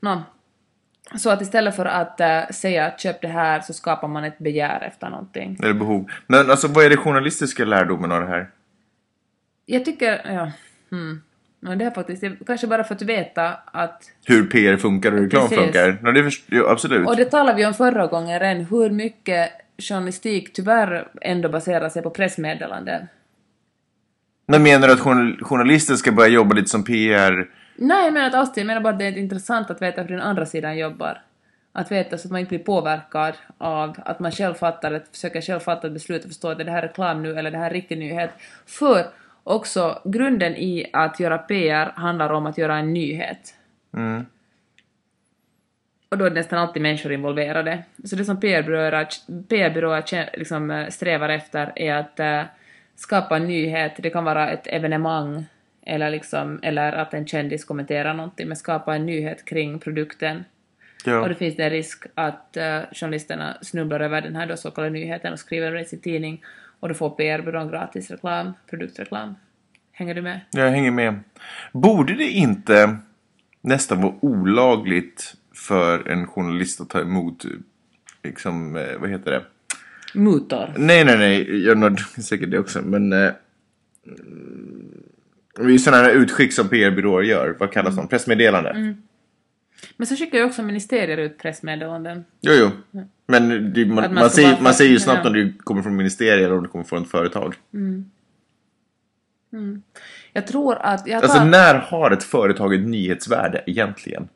Nå, 0.00 0.22
så 1.14 1.30
att 1.30 1.42
istället 1.42 1.76
för 1.76 1.84
att 1.86 2.20
eh, 2.20 2.40
säga 2.50 2.92
köp 2.98 3.20
det 3.20 3.28
här 3.28 3.60
så 3.60 3.72
skapar 3.72 4.08
man 4.08 4.24
ett 4.24 4.38
begär 4.38 4.80
efter 4.80 5.10
någonting. 5.10 5.58
Eller 5.62 5.74
behov. 5.74 6.10
Men 6.26 6.50
alltså 6.50 6.68
vad 6.68 6.84
är 6.84 6.90
det 6.90 6.96
journalistiska 6.96 7.64
lärdomen 7.64 8.12
av 8.12 8.20
det 8.20 8.26
här? 8.28 8.50
Jag 9.66 9.84
tycker, 9.84 10.20
ja, 10.34 10.50
hmm. 10.90 11.22
Men 11.60 11.78
det 11.78 11.84
är 11.84 11.90
faktiskt, 11.90 12.22
är 12.22 12.36
kanske 12.46 12.66
bara 12.66 12.84
för 12.84 12.94
att 12.94 13.02
veta 13.02 13.52
att, 13.64 14.02
Hur 14.26 14.46
PR 14.46 14.76
funkar 14.76 15.12
och 15.12 15.18
reklam 15.18 15.42
Precis. 15.48 15.58
funkar? 15.58 15.98
Ja, 16.02 16.12
det 16.12 16.24
först- 16.24 16.44
jo, 16.46 16.66
absolut. 16.66 17.08
och 17.08 17.16
det 17.16 17.24
talade 17.24 17.56
vi 17.56 17.66
om 17.66 17.74
förra 17.74 18.06
gången 18.06 18.40
redan, 18.40 18.64
hur 18.64 18.90
mycket 18.90 19.50
journalistik 19.78 20.52
tyvärr 20.52 21.08
ändå 21.22 21.48
baserar 21.48 21.88
sig 21.88 22.02
på 22.02 22.10
pressmeddelanden. 22.10 23.06
Men 24.48 24.62
menar 24.62 24.86
du 24.88 24.92
att 24.94 25.00
journal- 25.00 25.38
journalister 25.42 25.94
ska 25.94 26.12
börja 26.12 26.28
jobba 26.28 26.54
lite 26.54 26.68
som 26.68 26.84
PR? 26.84 27.48
Nej, 27.78 28.04
jag 28.04 28.14
menar 28.14 28.26
inte 28.26 28.38
alls 28.38 28.52
det, 28.52 28.60
jag 28.60 28.66
menar 28.66 28.80
bara 28.80 28.92
att 28.92 28.98
det 28.98 29.04
är 29.04 29.18
intressant 29.18 29.70
att 29.70 29.82
veta 29.82 30.02
hur 30.02 30.08
den 30.08 30.20
andra 30.20 30.46
sidan 30.46 30.78
jobbar. 30.78 31.22
Att 31.72 31.92
veta 31.92 32.18
så 32.18 32.28
att 32.28 32.32
man 32.32 32.40
inte 32.40 32.48
blir 32.48 32.58
påverkad 32.58 33.34
av 33.58 33.96
att 34.04 34.18
man 34.20 34.32
själv 34.32 34.54
fattar 34.54 34.92
ett, 34.92 35.08
försöker 35.12 35.40
själv 35.40 35.60
fatta 35.60 35.86
ett 35.86 35.92
beslut 35.92 36.24
och 36.24 36.30
förstå 36.30 36.48
att 36.48 36.58
det 36.58 36.70
här 36.70 36.82
är 36.82 36.88
reklam 36.88 37.22
nu 37.22 37.38
eller 37.38 37.50
det 37.50 37.58
här 37.58 37.70
är 37.70 37.74
riktig 37.74 37.98
nyhet. 37.98 38.30
För 38.66 39.06
också 39.44 40.02
grunden 40.04 40.56
i 40.56 40.86
att 40.92 41.20
göra 41.20 41.38
PR 41.38 41.92
handlar 41.96 42.30
om 42.32 42.46
att 42.46 42.58
göra 42.58 42.76
en 42.78 42.92
nyhet. 42.92 43.54
Mm. 43.94 44.26
Och 46.08 46.18
då 46.18 46.24
är 46.24 46.30
det 46.30 46.34
nästan 46.34 46.58
alltid 46.58 46.82
människor 46.82 47.12
involverade. 47.12 47.82
Så 48.04 48.16
det 48.16 48.24
som 48.24 48.40
PR-byråer, 48.40 50.02
kä- 50.02 50.38
liksom, 50.38 50.70
eh, 50.70 50.88
strävar 50.88 51.28
efter 51.28 51.72
är 51.76 51.94
att 51.94 52.20
eh, 52.20 52.42
skapa 52.96 53.36
en 53.36 53.46
nyhet. 53.46 53.92
Det 53.98 54.10
kan 54.10 54.24
vara 54.24 54.50
ett 54.50 54.66
evenemang 54.66 55.46
eller, 55.86 56.10
liksom, 56.10 56.58
eller 56.62 56.92
att 56.92 57.14
en 57.14 57.26
kändis 57.26 57.64
kommenterar 57.64 58.14
någonting, 58.14 58.48
men 58.48 58.56
skapa 58.56 58.94
en 58.96 59.06
nyhet 59.06 59.44
kring 59.44 59.78
produkten. 59.78 60.36
Och 61.04 61.12
Ja. 61.12 61.28
det 61.28 61.34
finns 61.34 61.58
en 61.58 61.70
risk 61.70 62.04
att 62.14 62.56
eh, 62.56 62.80
journalisterna 62.92 63.56
snubblar 63.62 64.00
över 64.00 64.20
den 64.22 64.36
här 64.36 64.46
då 64.46 64.56
så 64.56 64.70
kallade 64.70 64.92
nyheten 64.92 65.32
och 65.32 65.38
skriver 65.38 65.72
det 65.72 65.80
i 65.80 65.84
sin 65.84 66.00
tidning 66.00 66.44
och 66.80 66.88
då 66.88 66.94
får 66.94 67.10
PR-byrån 67.10 67.68
gratis 67.68 68.10
reklam, 68.10 68.52
produktreklam. 68.70 69.34
Hänger 69.92 70.14
du 70.14 70.22
med? 70.22 70.40
Jag 70.50 70.70
hänger 70.70 70.90
med. 70.90 71.20
Borde 71.72 72.14
det 72.14 72.30
inte 72.30 72.96
nästan 73.60 74.00
vara 74.02 74.14
olagligt 74.20 75.34
för 75.54 76.08
en 76.08 76.26
journalist 76.26 76.80
att 76.80 76.90
ta 76.90 77.00
emot, 77.00 77.44
liksom, 78.22 78.76
eh, 78.76 78.98
vad 79.00 79.10
heter 79.10 79.30
det? 79.30 79.42
Mutor. 80.14 80.72
Nej, 80.76 81.04
nej, 81.04 81.18
nej. 81.18 81.64
Jag 81.66 81.78
nådde 81.78 82.02
säkert 82.02 82.50
det 82.50 82.58
också. 82.58 82.82
Men... 82.82 83.12
Eh, 83.12 83.30
det 85.56 85.62
är 85.62 85.68
ju 85.68 85.78
sådana 85.78 86.02
här 86.02 86.10
utskick 86.10 86.52
som 86.52 86.68
PR-byråer 86.68 87.22
gör. 87.22 87.56
Vad 87.60 87.72
kallas 87.72 87.96
de? 87.96 88.08
Pressmeddelande? 88.08 88.94
Men 89.96 90.06
så 90.06 90.16
skickar 90.16 90.38
ju 90.38 90.44
också 90.44 90.62
ministerier 90.62 91.16
ut 91.16 91.38
pressmeddelanden. 91.38 92.24
Jo, 92.40 92.52
jo. 92.52 92.70
Men 93.26 93.72
det, 93.72 93.86
man, 93.86 94.14
man 94.14 94.30
ser, 94.30 94.60
man 94.60 94.74
ser 94.74 94.84
ju 94.84 94.98
snabbt 94.98 95.20
ja. 95.24 95.30
om 95.30 95.36
det 95.36 95.52
kommer 95.64 95.82
från 95.82 95.96
ministerier 95.96 96.44
eller 96.44 96.56
om 96.56 96.62
det 96.62 96.68
kommer 96.68 96.84
från 96.84 97.02
ett 97.02 97.10
företag. 97.10 97.54
Jag 100.32 100.46
tror 100.46 100.76
att... 100.80 101.06
Jag 101.06 101.22
Alltså 101.22 101.44
när 101.44 101.74
har 101.74 102.10
ett 102.10 102.24
företag 102.24 102.74
ett 102.74 102.86
nyhetsvärde 102.86 103.62
egentligen? 103.66 104.28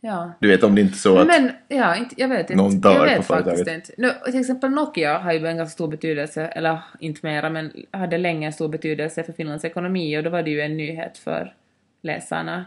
Ja. 0.00 0.32
Du 0.40 0.48
vet 0.48 0.62
om 0.62 0.74
det 0.74 0.80
är 0.80 0.82
inte 0.82 0.98
så 0.98 1.18
att... 1.18 1.26
Men, 1.26 1.50
ja, 1.68 1.96
inte, 1.96 2.14
jag 2.18 2.28
vet 2.28 2.50
inte. 2.50 2.54
Någon 2.54 2.80
dör 2.80 2.90
jag 2.90 2.98
på 2.98 3.04
vet 3.04 3.26
företaget. 3.26 3.58
faktiskt 3.58 3.90
inte. 3.90 4.02
Nu, 4.02 4.30
till 4.30 4.40
exempel 4.40 4.70
Nokia 4.70 5.18
har 5.18 5.32
ju 5.32 5.46
en 5.46 5.56
ganska 5.56 5.72
stor 5.72 5.88
betydelse, 5.88 6.46
eller 6.46 6.78
inte 7.00 7.20
mera, 7.22 7.50
men 7.50 7.72
hade 7.90 8.18
länge 8.18 8.52
stor 8.52 8.68
betydelse 8.68 9.22
för 9.24 9.32
Finlands 9.32 9.64
ekonomi 9.64 10.18
och 10.18 10.22
då 10.22 10.30
var 10.30 10.42
det 10.42 10.50
ju 10.50 10.60
en 10.60 10.76
nyhet 10.76 11.18
för 11.18 11.54
läsarna. 12.02 12.64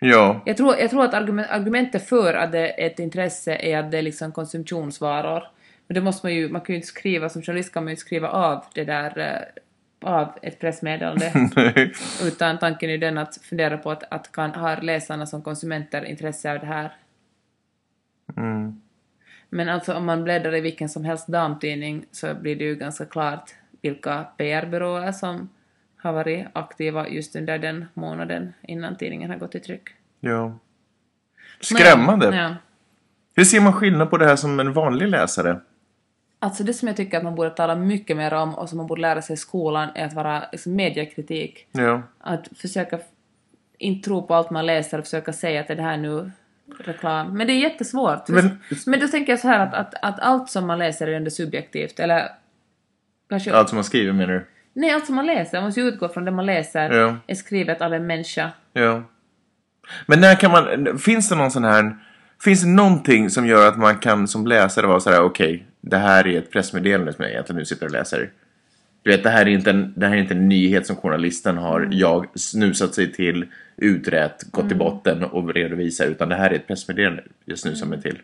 Ja. 0.00 0.42
Jag 0.46 0.56
tror, 0.56 0.76
jag 0.76 0.90
tror 0.90 1.04
att 1.04 1.14
argument, 1.14 1.48
argumentet 1.50 2.08
för 2.08 2.34
att 2.34 2.52
det 2.52 2.82
är 2.82 2.86
ett 2.86 2.98
intresse 2.98 3.54
är 3.54 3.78
att 3.78 3.90
det 3.90 3.98
är 3.98 4.02
liksom 4.02 4.32
konsumtionsvaror. 4.32 5.42
Men 5.86 5.94
då 5.94 6.00
måste 6.00 6.26
man 6.26 6.34
ju, 6.34 6.48
man 6.48 6.60
kan 6.60 6.72
ju 6.72 6.76
inte 6.76 6.88
skriva, 6.88 7.28
som 7.28 7.42
journalist 7.42 7.72
kan 7.72 7.84
man 7.84 7.88
ju 7.88 7.92
inte 7.92 8.00
skriva 8.00 8.28
av 8.28 8.64
det 8.74 8.84
där, 8.84 9.18
eh, 9.18 9.62
av 10.00 10.38
ett 10.42 10.60
pressmeddelande. 10.60 11.32
Utan 12.24 12.58
tanken 12.58 12.90
är 12.90 12.98
den 12.98 13.18
att 13.18 13.36
fundera 13.36 13.78
på 13.78 13.90
att, 13.90 14.02
att 14.10 14.32
kan, 14.32 14.50
har 14.50 14.76
läsarna 14.76 15.26
som 15.26 15.42
konsumenter 15.42 16.04
intresse 16.04 16.52
av 16.52 16.58
det 16.58 16.66
här? 16.66 16.92
Mm. 18.36 18.80
Men 19.48 19.68
alltså 19.68 19.94
om 19.94 20.04
man 20.04 20.24
bläddrar 20.24 20.54
i 20.54 20.60
vilken 20.60 20.88
som 20.88 21.04
helst 21.04 21.26
damtidning 21.26 22.04
så 22.10 22.34
blir 22.34 22.56
det 22.56 22.64
ju 22.64 22.74
ganska 22.74 23.04
klart 23.04 23.54
vilka 23.82 24.26
PR-byråer 24.36 25.12
som 25.12 25.48
har 25.96 26.12
varit 26.12 26.46
aktiva 26.52 27.08
just 27.08 27.36
under 27.36 27.58
den 27.58 27.86
månaden 27.94 28.52
innan 28.62 28.96
tidningen 28.96 29.30
har 29.30 29.38
gått 29.38 29.54
i 29.54 29.60
tryck. 29.60 29.88
ja. 30.20 30.58
Skrämmande. 31.60 32.36
Ja. 32.36 32.56
Hur 33.36 33.44
ser 33.44 33.60
man 33.60 33.72
skillnad 33.72 34.10
på 34.10 34.16
det 34.16 34.24
här 34.24 34.36
som 34.36 34.60
en 34.60 34.72
vanlig 34.72 35.08
läsare? 35.08 35.60
Alltså 36.42 36.64
det 36.64 36.74
som 36.74 36.88
jag 36.88 36.96
tycker 36.96 37.16
att 37.16 37.24
man 37.24 37.34
borde 37.34 37.50
tala 37.50 37.74
mycket 37.74 38.16
mer 38.16 38.34
om 38.34 38.54
och 38.54 38.68
som 38.68 38.78
man 38.78 38.86
borde 38.86 39.00
lära 39.00 39.22
sig 39.22 39.34
i 39.34 39.36
skolan 39.36 39.88
är 39.94 40.06
att 40.06 40.12
vara 40.12 40.44
liksom, 40.52 40.76
mediekritik. 40.76 41.66
Ja. 41.72 42.02
Att 42.20 42.48
försöka 42.56 42.98
inte 43.78 44.08
tro 44.08 44.26
på 44.26 44.34
allt 44.34 44.50
man 44.50 44.66
läser 44.66 44.98
och 44.98 45.04
försöka 45.04 45.32
säga 45.32 45.60
att 45.60 45.68
det 45.68 45.82
här 45.82 45.96
nu 45.96 46.30
reklam. 46.84 47.36
Men 47.36 47.46
det 47.46 47.52
är 47.52 47.58
jättesvårt. 47.58 48.28
Men- 48.28 48.58
Men, 48.86 49.00
då 49.00 49.08
tänker 49.08 49.32
jag 49.32 49.40
så 49.40 49.48
här 49.48 49.66
att, 49.66 49.74
att, 49.74 49.94
att 50.02 50.20
allt 50.20 50.50
som 50.50 50.66
man 50.66 50.78
läser 50.78 51.06
är 51.06 51.12
ändå 51.12 51.30
subjektivt. 51.30 52.00
Eller 52.00 52.28
kanske... 53.28 53.54
Allt 53.54 53.68
som 53.68 53.76
man 53.76 53.84
skriver 53.84 54.12
menar 54.12 54.32
du? 54.34 54.46
Nej, 54.72 54.90
allt 54.90 55.06
som 55.06 55.14
man 55.14 55.26
läser. 55.26 55.58
Man 55.58 55.64
måste 55.64 55.80
ju 55.80 55.86
utgå 55.88 56.08
från 56.08 56.24
det 56.24 56.30
man 56.30 56.46
läser 56.46 56.90
Ja. 56.90 57.16
är 57.26 57.34
skrivet 57.34 57.80
av 57.82 57.94
en 57.94 58.06
människa. 58.06 58.50
Ja. 58.72 59.02
Men 60.06 60.20
när 60.20 60.34
kan 60.34 60.50
man... 60.50 60.98
Finns 60.98 61.28
det 61.28 61.34
någon 61.34 61.50
sån 61.50 61.64
här... 61.64 61.96
Finns 62.44 62.62
det 62.62 62.68
någonting 62.68 63.30
som 63.30 63.46
gör 63.46 63.68
att 63.68 63.78
man 63.78 63.98
kan 63.98 64.28
som 64.28 64.46
läsare 64.46 64.86
vara 64.86 65.00
sådär 65.00 65.22
okej, 65.22 65.66
det 65.80 65.96
här 65.96 66.26
är 66.26 66.38
ett 66.38 66.50
pressmeddelande 66.50 67.12
som 67.12 67.22
jag 67.24 67.32
egentligen 67.32 67.58
nu 67.58 67.64
sitter 67.64 67.86
och 67.86 67.92
läser. 67.92 68.30
Du 69.02 69.10
vet, 69.10 69.22
det 69.22 69.30
här 69.30 69.42
är 69.42 69.46
inte 69.50 69.70
en, 69.70 69.92
det 69.96 70.06
här 70.06 70.14
är 70.16 70.18
inte 70.20 70.34
en 70.34 70.48
nyhet 70.48 70.86
som 70.86 70.96
journalisten 70.96 71.58
har 71.58 71.88
jag 71.90 72.26
snusat 72.38 72.94
sig 72.94 73.12
till, 73.12 73.46
utrett, 73.76 74.42
gått 74.50 74.68
till 74.68 74.76
botten 74.78 75.24
och 75.24 75.54
redovisar, 75.54 76.06
utan 76.06 76.28
det 76.28 76.34
här 76.34 76.50
är 76.50 76.54
ett 76.54 76.66
pressmeddelande 76.66 77.22
jag 77.44 77.58
snusar 77.58 77.86
mig 77.86 78.02
till. 78.02 78.18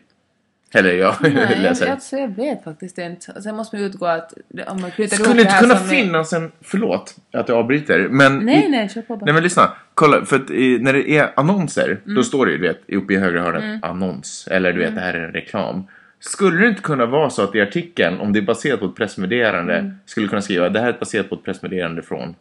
Eller 0.73 0.91
jag 0.93 1.15
Nej, 1.21 1.31
läser. 1.61 1.85
jag, 1.85 1.93
alltså, 1.93 2.15
jag 2.17 2.35
vet 2.35 2.63
faktiskt 2.63 2.97
inte. 2.97 3.41
Sen 3.41 3.55
måste 3.55 3.75
man 3.75 3.85
utgå 3.85 4.05
att 4.05 4.33
om 4.67 4.81
man 4.81 4.91
knyter 4.91 5.15
Skulle 5.15 5.41
inte 5.41 5.57
kunna 5.61 5.73
är- 5.73 5.77
finnas 5.77 6.33
en... 6.33 6.51
Förlåt 6.61 7.15
att 7.33 7.49
jag 7.49 7.57
avbryter, 7.57 8.07
men... 8.09 8.37
Nej, 8.39 8.69
nej, 8.69 8.89
kör 8.89 9.01
på 9.01 9.15
bara. 9.17 9.25
Nej 9.25 9.33
men 9.33 9.43
lyssna, 9.43 9.73
kolla, 9.93 10.25
för 10.25 10.35
att 10.35 10.51
i, 10.51 10.79
när 10.79 10.93
det 10.93 11.09
är 11.09 11.31
annonser, 11.35 11.99
Mm. 12.05 12.15
då 12.15 12.23
står 12.23 12.45
det 12.45 12.51
ju 12.51 12.57
du 12.57 12.67
vet, 12.67 12.81
uppe 12.89 13.13
i 13.13 13.17
högra 13.17 13.41
hörnet, 13.41 13.83
annons, 13.83 14.47
eller 14.51 14.73
du 14.73 14.79
vet, 14.79 14.95
det 14.95 15.01
här 15.01 15.13
är 15.13 15.23
en 15.27 15.33
reklam. 15.33 15.83
Skulle 16.19 16.61
det 16.61 16.69
inte 16.69 16.81
kunna 16.81 17.05
vara 17.05 17.29
så 17.29 17.43
att 17.43 17.55
i 17.55 17.61
artikeln, 17.61 18.19
om 18.19 18.33
det 18.33 18.39
är 18.39 18.43
baserat 18.43 18.79
på 18.79 18.85
ett 18.85 18.95
pressmeddelande, 18.95 19.75
Mm. 19.77 19.93
skulle 20.05 20.27
kunna 20.27 20.41
skriva 20.41 20.69
det 20.69 20.79
här 20.79 20.93
är 20.93 20.99
baserat 20.99 21.29
på 21.29 21.35
ett 21.35 21.43
pressmeddelande 21.43 22.01
från... 22.01 22.35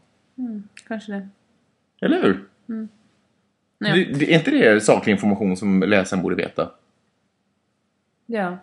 Kanske 0.88 1.12
det. 1.12 1.28
Eller 2.00 2.22
hur? 2.22 2.44
Ja. 3.78 3.94
Det, 3.94 4.04
det, 4.04 4.32
är 4.34 4.38
inte 4.38 4.50
det 4.50 4.80
saklig 4.80 5.12
information 5.12 5.56
som 5.56 5.82
läsaren 5.82 6.22
borde 6.22 6.36
veta? 6.36 6.70
Ja. 8.26 8.58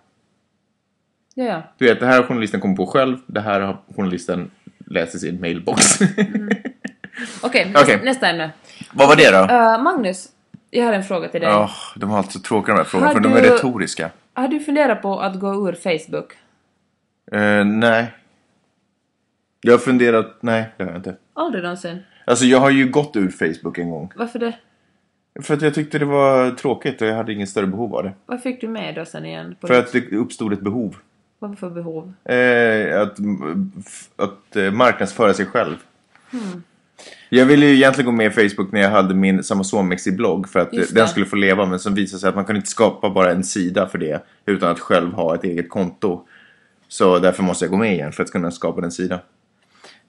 Ja, 1.36 1.44
ja. 1.46 1.64
Du 1.78 1.86
vet, 1.86 2.00
det 2.00 2.06
här 2.06 2.18
har 2.22 2.24
journalisten 2.28 2.60
kommit 2.62 2.78
på 2.78 2.86
själv. 2.86 3.18
Det 3.28 3.42
här 3.42 3.62
har 3.62 3.78
journalisten 3.96 4.52
läst 4.86 5.16
i 5.16 5.20
sin 5.20 5.42
mailbox. 5.42 5.82
Okej, 7.42 7.66
nästa, 7.66 7.82
Okej. 7.84 8.00
nästa 8.04 8.28
ämne. 8.30 8.52
Vad 8.94 9.08
var 9.08 9.16
det 9.16 9.32
då? 9.32 9.54
Uh, 9.54 9.84
Magnus, 9.84 10.30
jag 10.70 10.86
har 10.86 10.94
en 10.94 11.04
fråga 11.04 11.28
till 11.30 11.42
dig. 11.42 11.50
Åh, 11.54 11.72
de 11.96 12.10
har 12.10 12.18
alltid 12.18 12.32
så 12.32 12.40
tråkiga 12.40 12.74
de 12.76 12.78
här 12.78 12.86
frågorna, 12.86 13.08
Har 13.10 13.14
för 13.16 13.22
de 13.22 13.34
du- 13.34 13.40
är 13.40 13.44
retoriska. 13.54 14.10
Har 14.34 14.48
du 14.48 14.60
funderat 14.60 15.02
på 15.02 15.20
att 15.20 15.40
gå 15.40 15.70
ur 15.70 15.74
Facebook? 15.74 16.34
Eh, 17.32 17.66
nej. 17.66 18.14
Jag 19.62 19.74
har 19.74 19.78
funderat... 19.78 20.38
Nej, 20.40 20.70
det 20.78 20.84
har 20.84 20.92
jag 20.92 21.00
inte. 21.00 21.16
Aldrig 21.34 21.64
någonsin. 21.64 22.00
Alltså, 22.26 22.46
jag 22.46 22.60
har 22.60 22.70
ju 22.70 22.90
gått 22.90 23.16
ur 23.16 23.30
Facebook 23.30 23.78
en 23.78 23.90
gång. 23.90 24.12
Varför 24.16 24.40
det? 24.40 24.56
För 25.42 25.54
att 25.54 25.62
jag 25.62 25.74
tyckte 25.74 26.00
det 26.00 26.06
var 26.06 26.52
tråkigt 26.52 27.02
och 27.02 27.08
jag 27.08 27.16
hade 27.16 27.34
ingen 27.34 27.48
större 27.48 27.68
behov 27.68 27.96
av 27.96 28.04
det. 28.04 28.14
Vad 28.26 28.42
fick 28.42 28.62
du 28.62 28.68
med 28.68 28.96
då 28.96 29.06
sen 29.06 29.26
igen? 29.26 29.56
För 29.62 29.80
att 29.80 29.92
det 29.92 30.12
uppstod 30.12 30.54
ett 30.54 30.62
behov. 30.62 30.96
Vad 31.40 31.60
för 31.60 31.70
behov? 31.70 32.14
Eh, 32.24 33.02
att 33.02 33.18
att 34.16 34.56
eh, 34.56 34.72
marknadsföra 34.72 35.34
sig 35.34 35.46
själv. 35.46 35.76
Jag 37.30 37.46
ville 37.46 37.66
ju 37.66 37.76
egentligen 37.76 38.06
gå 38.06 38.12
med 38.12 38.28
i 38.28 38.50
Facebook 38.50 38.72
när 38.72 38.82
jag 38.82 38.90
hade 38.90 39.14
min 39.16 39.44
Samasomex-blogg 39.44 40.50
för 40.50 40.60
att 40.60 40.72
den 40.94 41.08
skulle 41.08 41.26
få 41.26 41.36
leva 41.36 41.66
men 41.66 41.80
som 41.80 41.96
visade 41.96 42.20
sig 42.20 42.30
att 42.30 42.36
man 42.36 42.46
kan 42.46 42.56
inte 42.56 42.70
skapa 42.70 43.10
bara 43.10 43.32
en 43.32 43.44
sida 43.44 43.88
för 43.88 43.98
det 43.98 44.24
utan 44.46 44.72
att 44.72 44.80
själv 44.80 45.14
ha 45.14 45.36
ett 45.36 45.44
eget 45.44 45.70
konto. 45.70 46.28
Så 46.88 47.20
därför 47.20 47.44
måste 47.44 47.66
jag 47.66 47.72
gå 47.72 47.78
med 47.78 47.94
igen 47.94 48.12
för 48.12 48.24
att 48.24 48.32
kunna 48.32 48.52
skapa 48.52 48.82
den 48.82 48.92
sidan. 48.92 49.20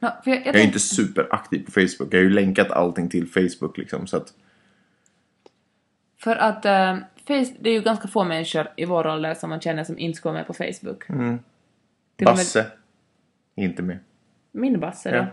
För 0.01 0.11
jag, 0.25 0.39
jag, 0.39 0.47
Jag 0.47 0.57
är 0.57 0.65
inte 0.65 0.79
superaktiv 0.79 1.65
på 1.65 1.71
Facebook. 1.71 2.09
Jag 2.15 2.19
har 2.19 2.25
ju 2.25 2.31
länkat 2.31 2.71
allting 2.71 3.09
till 3.09 3.27
Facebook 3.29 3.79
liksom 3.79 4.07
så 4.07 4.17
att 4.17 4.35
För 6.19 6.37
att 6.37 6.65
eh, 6.65 6.97
face, 7.27 7.55
det 7.61 7.71
är 7.71 7.73
ju 7.73 7.81
ganska 7.83 8.09
få 8.09 8.25
människor 8.25 8.69
i 8.77 8.85
vår 8.85 9.07
ålder 9.07 9.35
som 9.35 9.51
man 9.51 9.61
känner 9.61 9.85
som 9.85 9.99
inte 9.99 10.17
ska 10.17 10.29
vara 10.29 10.39
med 10.39 10.47
på 10.47 10.55
Facebook. 10.55 11.09
Med 11.09 11.39
Basse 12.25 12.67
är 13.57 13.65
inte 13.65 13.83
med. 13.83 13.99
min 14.53 14.81
Basse 14.81 15.11
då. 15.17 15.27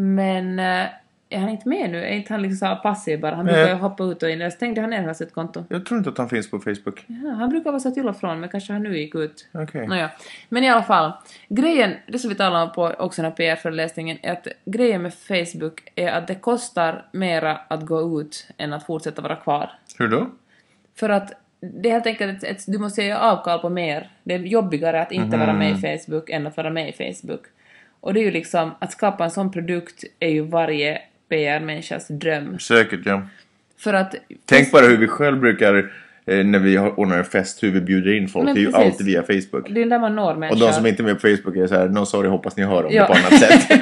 Men 0.00 0.58
eh, 0.58 0.86
är 1.30 1.38
han 1.38 1.48
inte 1.48 1.68
med 1.68 1.90
nu? 1.90 2.04
Är 2.04 2.12
inte 2.12 2.32
han 2.32 2.42
liksom 2.42 2.68
så 2.68 2.82
passiv 2.82 3.20
bara? 3.20 3.34
Han 3.34 3.44
brukar 3.44 3.68
ju 3.68 3.74
hoppa 3.74 4.04
ut 4.04 4.22
och 4.22 4.30
in. 4.30 4.40
Jag 4.40 4.52
stängde 4.52 4.80
han 4.80 4.90
ner 4.90 5.00
hela 5.00 5.14
sitt 5.14 5.34
konto. 5.34 5.64
Jag 5.68 5.86
tror 5.86 5.98
inte 5.98 6.10
att 6.10 6.18
han 6.18 6.28
finns 6.28 6.50
på 6.50 6.58
Facebook. 6.58 7.04
Ja, 7.06 7.30
han 7.30 7.50
brukar 7.50 7.70
vara 7.70 7.80
så 7.80 7.90
till 7.90 8.08
och 8.08 8.16
från, 8.16 8.40
men 8.40 8.48
kanske 8.48 8.72
han 8.72 8.82
nu 8.82 8.98
gick 8.98 9.14
ut. 9.14 9.48
Okej. 9.52 9.86
Nåja. 9.86 10.10
Men 10.48 10.64
i 10.64 10.68
alla 10.68 10.82
fall, 10.82 11.12
grejen, 11.48 11.94
det 12.06 12.18
som 12.18 12.30
vi 12.30 12.36
talade 12.36 12.64
om 12.64 12.72
på 12.72 12.86
också 12.98 13.22
den 13.22 13.30
här 13.30 13.36
PR-föreläsningen, 13.36 14.18
är 14.22 14.32
att 14.32 14.48
grejen 14.64 15.02
med 15.02 15.14
Facebook 15.14 15.92
är 15.94 16.12
att 16.12 16.26
det 16.26 16.34
kostar 16.34 17.06
mera 17.12 17.56
att 17.56 17.86
gå 17.86 18.20
ut 18.20 18.48
än 18.56 18.72
att 18.72 18.86
fortsätta 18.86 19.22
vara 19.22 19.36
kvar. 19.36 19.70
Hur 19.98 20.08
då? 20.08 20.30
För 20.94 21.08
att 21.08 21.32
det 21.60 21.88
är 21.88 21.92
helt 21.92 22.06
enkelt 22.06 22.44
ett, 22.44 22.64
du 22.66 22.78
måste 22.78 23.02
göra 23.02 23.20
avkall 23.20 23.58
på 23.58 23.68
mer. 23.68 24.10
Det 24.22 24.34
är 24.34 24.38
jobbigare 24.38 25.02
att 25.02 25.12
inte 25.12 25.36
vara 25.36 25.52
med 25.52 25.70
i 25.70 25.98
Facebook 25.98 26.30
än 26.30 26.46
att 26.46 26.56
vara 26.56 26.70
med 26.70 26.88
i 26.88 26.92
Facebook. 26.92 27.42
Och 28.00 28.14
det 28.14 28.20
är 28.20 28.24
ju 28.24 28.30
liksom, 28.30 28.70
att 28.78 28.92
skapa 28.92 29.24
en 29.24 29.30
sån 29.30 29.50
produkt 29.52 30.04
är 30.20 30.28
ju 30.28 30.42
varje 30.42 30.98
PR-människas 31.28 32.08
dröm. 32.08 32.58
Säkert 32.58 33.00
ja. 33.04 33.22
För 33.78 33.94
att... 33.94 34.14
Tänk 34.46 34.72
bara 34.72 34.86
hur 34.86 34.96
vi 34.96 35.08
själv 35.08 35.40
brukar 35.40 35.92
eh, 36.26 36.44
när 36.44 36.58
vi 36.58 36.78
ordnar 36.78 37.18
en 37.18 37.24
fest, 37.24 37.62
hur 37.62 37.70
vi 37.70 37.80
bjuder 37.80 38.12
in 38.16 38.28
folk. 38.28 38.44
Men 38.44 38.54
det 38.54 38.60
är 38.60 38.62
ju 38.62 38.72
precis. 38.72 38.92
alltid 38.92 39.06
via 39.06 39.22
Facebook. 39.22 39.68
Det 39.70 39.82
är 39.82 39.86
där 39.86 39.98
man 39.98 40.16
når 40.16 40.32
Och 40.32 40.38
människor. 40.38 40.66
de 40.66 40.72
som 40.72 40.86
inte 40.86 41.02
är 41.02 41.04
med 41.04 41.14
på 41.20 41.28
Facebook 41.28 41.56
är 41.56 41.66
så 41.66 41.74
här, 41.74 41.88
no 41.88 42.06
sorry, 42.06 42.28
hoppas 42.28 42.56
ni 42.56 42.62
hör 42.64 42.84
om 42.84 42.92
Ja. 42.92 43.02
det 43.02 43.06
på 43.06 43.12
annat 43.12 43.40
sätt. 43.40 43.80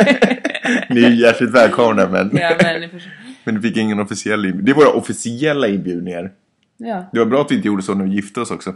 ni 0.91 1.05
är 1.05 1.11
hjärtligt 1.11 1.51
välkomna 1.51 2.09
men, 2.09 2.31
Ja, 2.37 2.51
men, 2.63 2.91
men 3.45 3.55
ni 3.55 3.61
fick 3.61 3.77
ingen 3.77 4.01
officiell 4.01 4.45
inbjudan. 4.45 4.65
Det 4.65 4.71
är 4.71 4.75
våra 4.75 4.89
officiella 4.99 5.69
inbjudningar. 5.69 6.31
ja. 6.77 7.09
Det 7.13 7.19
var 7.19 7.27
bra 7.27 7.41
att 7.41 7.51
vi 7.51 7.55
inte 7.57 7.67
gjorde 7.69 7.83
så 7.83 7.95
när 7.95 8.05
vi 8.05 8.11
gifte 8.11 8.41
oss 8.41 8.51
också. 8.51 8.75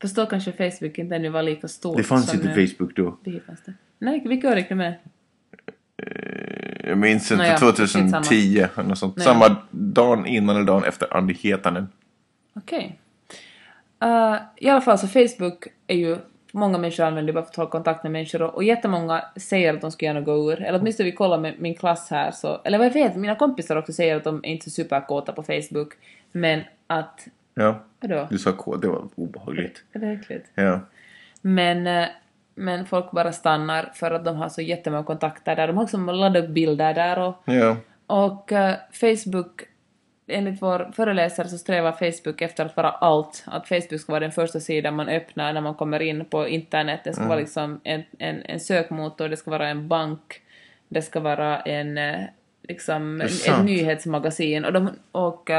Fast 0.00 0.16
då 0.16 0.26
kanske 0.26 0.52
Facebook 0.52 0.98
inte 0.98 1.16
ännu 1.16 1.28
var 1.28 1.42
lika 1.42 1.68
stort 1.68 1.96
Det 1.96 2.02
fanns 2.02 2.30
som 2.30 2.40
inte 2.40 2.54
nu. 2.54 2.66
Facebook 2.66 2.96
då. 2.96 3.18
Det 3.24 3.40
fanns 3.46 3.62
det. 3.64 3.74
Nej, 3.98 4.22
vilka 4.26 4.48
år 4.48 4.56
gick 4.56 4.68
du 4.68 4.74
med? 4.74 4.94
Jag 6.84 6.98
minns 6.98 7.30
inte, 7.30 7.42
Nåja, 7.42 7.58
2010 7.58 8.66
eller 8.76 8.88
något 8.88 8.98
sånt. 8.98 9.16
Nåja. 9.16 9.24
Samma 9.24 9.56
dagen 9.70 10.26
innan 10.26 10.56
eller 10.56 10.66
dagen 10.66 10.84
efter 10.84 11.16
Andy 11.16 11.34
Hetanen. 11.34 11.88
Okej. 12.54 12.98
Eh, 14.02 14.36
I 14.56 14.68
alla 14.68 14.80
fall 14.80 14.98
så 14.98 15.08
Facebook 15.08 15.66
är 15.86 15.96
ju 15.96 16.18
Många 16.52 16.78
människor 16.78 17.04
använder 17.04 17.32
det 17.32 17.32
bara 17.32 17.44
för 17.44 17.50
att 17.50 17.56
hålla 17.56 17.70
kontakt 17.70 18.02
med 18.02 18.12
människor 18.12 18.42
och, 18.42 18.54
och 18.54 18.64
jättemånga 18.64 19.24
säger 19.36 19.74
att 19.74 19.80
de 19.80 19.92
ska 19.92 20.06
gärna 20.06 20.20
gå 20.20 20.52
ur. 20.52 20.62
Eller 20.62 20.80
åtminstone 20.80 21.10
vi 21.10 21.12
kollar 21.12 21.38
med 21.38 21.54
min 21.58 21.74
klass 21.74 22.10
här 22.10 22.30
så... 22.30 22.60
Eller 22.64 22.78
vad 22.78 22.86
jag 22.86 22.92
vet, 22.92 23.16
mina 23.16 23.34
kompisar 23.34 23.76
också 23.76 23.92
säger 23.92 24.16
att 24.16 24.24
de 24.24 24.36
är 24.36 24.48
inte 24.48 24.64
så 24.64 24.70
superkåta 24.70 25.32
på 25.32 25.42
Facebook. 25.42 25.88
Men 26.32 26.60
att... 26.86 27.26
Ja, 27.54 27.84
Vadå? 28.00 28.26
du 28.30 28.38
sa 28.38 28.52
K, 28.52 28.76
det 28.76 28.88
var 28.88 29.08
obehagligt. 29.14 29.84
Är 29.92 30.00
det 30.00 30.06
äckligt? 30.06 30.50
Ja. 30.54 30.80
Men, 31.40 31.86
eh, 31.86 32.08
men 32.54 32.86
folk 32.86 33.10
bara 33.10 33.32
stannar 33.32 33.90
för 33.94 34.10
att 34.10 34.24
de 34.24 34.36
har 34.36 34.48
så 34.48 34.62
jättemånga 34.62 35.04
kontakter 35.04 35.56
där. 35.56 35.66
De 35.66 35.76
har 35.76 35.84
också 35.84 35.96
laddat 35.96 36.44
upp 36.44 36.50
bilder 36.50 36.94
där 36.94 37.18
och 37.18 37.42
Ja. 37.44 37.76
Och 38.06 38.52
eh, 38.52 38.74
Facebook, 38.92 39.62
enligt 40.26 40.62
vår 40.62 40.90
föreläsare 40.92 41.48
så 41.48 41.58
strävar 41.58 41.92
Facebook 41.92 42.42
efter 42.42 42.66
att 42.66 42.76
vara 42.76 42.90
allt. 42.90 43.44
Att 43.46 43.68
Facebook 43.68 44.00
ska 44.00 44.12
vara 44.12 44.20
den 44.20 44.32
första 44.32 44.60
sidan 44.60 44.96
man 44.96 45.08
öppnar 45.08 45.52
när 45.52 45.60
man 45.60 45.74
kommer 45.74 46.02
in 46.02 46.24
på 46.24 46.48
internet. 46.48 47.00
Det 47.04 47.12
ska 47.12 47.26
vara 47.26 47.38
liksom 47.38 47.80
en, 47.84 48.02
en, 48.18 48.42
en 48.42 48.60
sökmotor, 48.60 49.28
det 49.28 49.36
ska 49.36 49.50
vara 49.50 49.68
en 49.68 49.88
bank, 49.88 50.40
det 50.88 51.02
ska 51.02 51.20
vara 51.20 51.60
en, 51.60 51.98
eh, 51.98 52.20
liksom, 52.62 53.20
är 53.20 53.48
en, 53.48 53.54
en 53.54 53.66
nyhetsmagasin 53.66 54.64
och, 54.64 54.72
de, 54.72 54.90
och, 55.12 55.50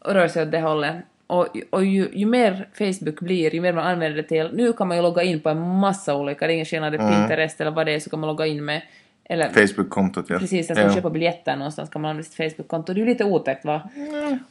och 0.00 0.14
rör 0.14 0.28
sig 0.28 0.42
åt 0.42 0.50
det 0.50 0.60
hållet. 0.60 0.96
Och, 1.30 1.56
och 1.70 1.84
ju, 1.84 2.08
ju 2.12 2.26
mer 2.26 2.68
Facebook 2.72 3.20
blir, 3.20 3.54
ju 3.54 3.60
mer 3.60 3.72
man 3.72 3.86
använder 3.86 4.16
det 4.16 4.28
till, 4.28 4.50
nu 4.52 4.72
kan 4.72 4.88
man 4.88 4.96
ju 4.96 5.02
logga 5.02 5.22
in 5.22 5.40
på 5.40 5.48
en 5.48 5.78
massa 5.78 6.16
olika, 6.16 6.46
det 6.46 6.52
är 6.52 6.54
ingen 6.54 6.66
skillnad, 6.66 6.92
det 6.92 6.98
är 6.98 7.12
Pinterest 7.12 7.60
eller 7.60 7.70
vad 7.70 7.86
det 7.86 7.92
är, 7.92 8.00
så 8.00 8.10
kan 8.10 8.20
man 8.20 8.28
logga 8.28 8.46
in 8.46 8.64
med, 8.64 8.82
eller 9.24 9.48
Facebook-kontot 9.48 10.26
ja. 10.28 10.38
Precis, 10.38 10.68
jag 10.68 10.78
ska 10.78 10.86
ja. 10.86 10.94
köpa 10.94 11.10
biljetter 11.10 11.56
någonstans 11.56 11.90
kan 11.90 12.02
man 12.02 12.10
använda 12.10 12.28
sitt 12.30 12.36
Facebook-konto. 12.36 12.92
Det 12.92 13.00
är 13.00 13.02
ju 13.02 13.08
lite 13.08 13.24
otäckt 13.24 13.64
va? 13.64 13.90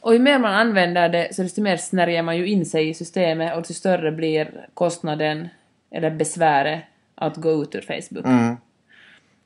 Och 0.00 0.12
ju 0.12 0.18
mer 0.18 0.38
man 0.38 0.54
använder 0.54 1.08
det 1.08 1.34
så 1.34 1.42
desto 1.42 1.62
mer 1.62 1.76
snärjer 1.76 2.22
man 2.22 2.36
ju 2.36 2.46
in 2.46 2.66
sig 2.66 2.88
i 2.88 2.94
systemet 2.94 3.54
och 3.54 3.60
desto 3.60 3.74
större 3.74 4.12
blir 4.12 4.66
kostnaden 4.74 5.48
eller 5.90 6.10
besväret 6.10 6.82
att 7.14 7.36
gå 7.36 7.62
ut 7.62 7.74
ur 7.74 7.80
Facebook. 7.80 8.26
Mm. 8.26 8.56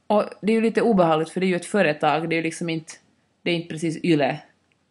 Och 0.06 0.24
det 0.40 0.52
är 0.52 0.56
ju 0.56 0.62
lite 0.62 0.82
obehagligt 0.82 1.30
för 1.30 1.40
det 1.40 1.46
är 1.46 1.48
ju 1.48 1.56
ett 1.56 1.66
företag, 1.66 2.28
det 2.28 2.34
är 2.34 2.36
ju 2.36 2.42
liksom 2.42 2.68
inte, 2.68 2.92
det 3.42 3.50
är 3.50 3.54
inte 3.54 3.68
precis 3.68 4.04
YLE. 4.04 4.38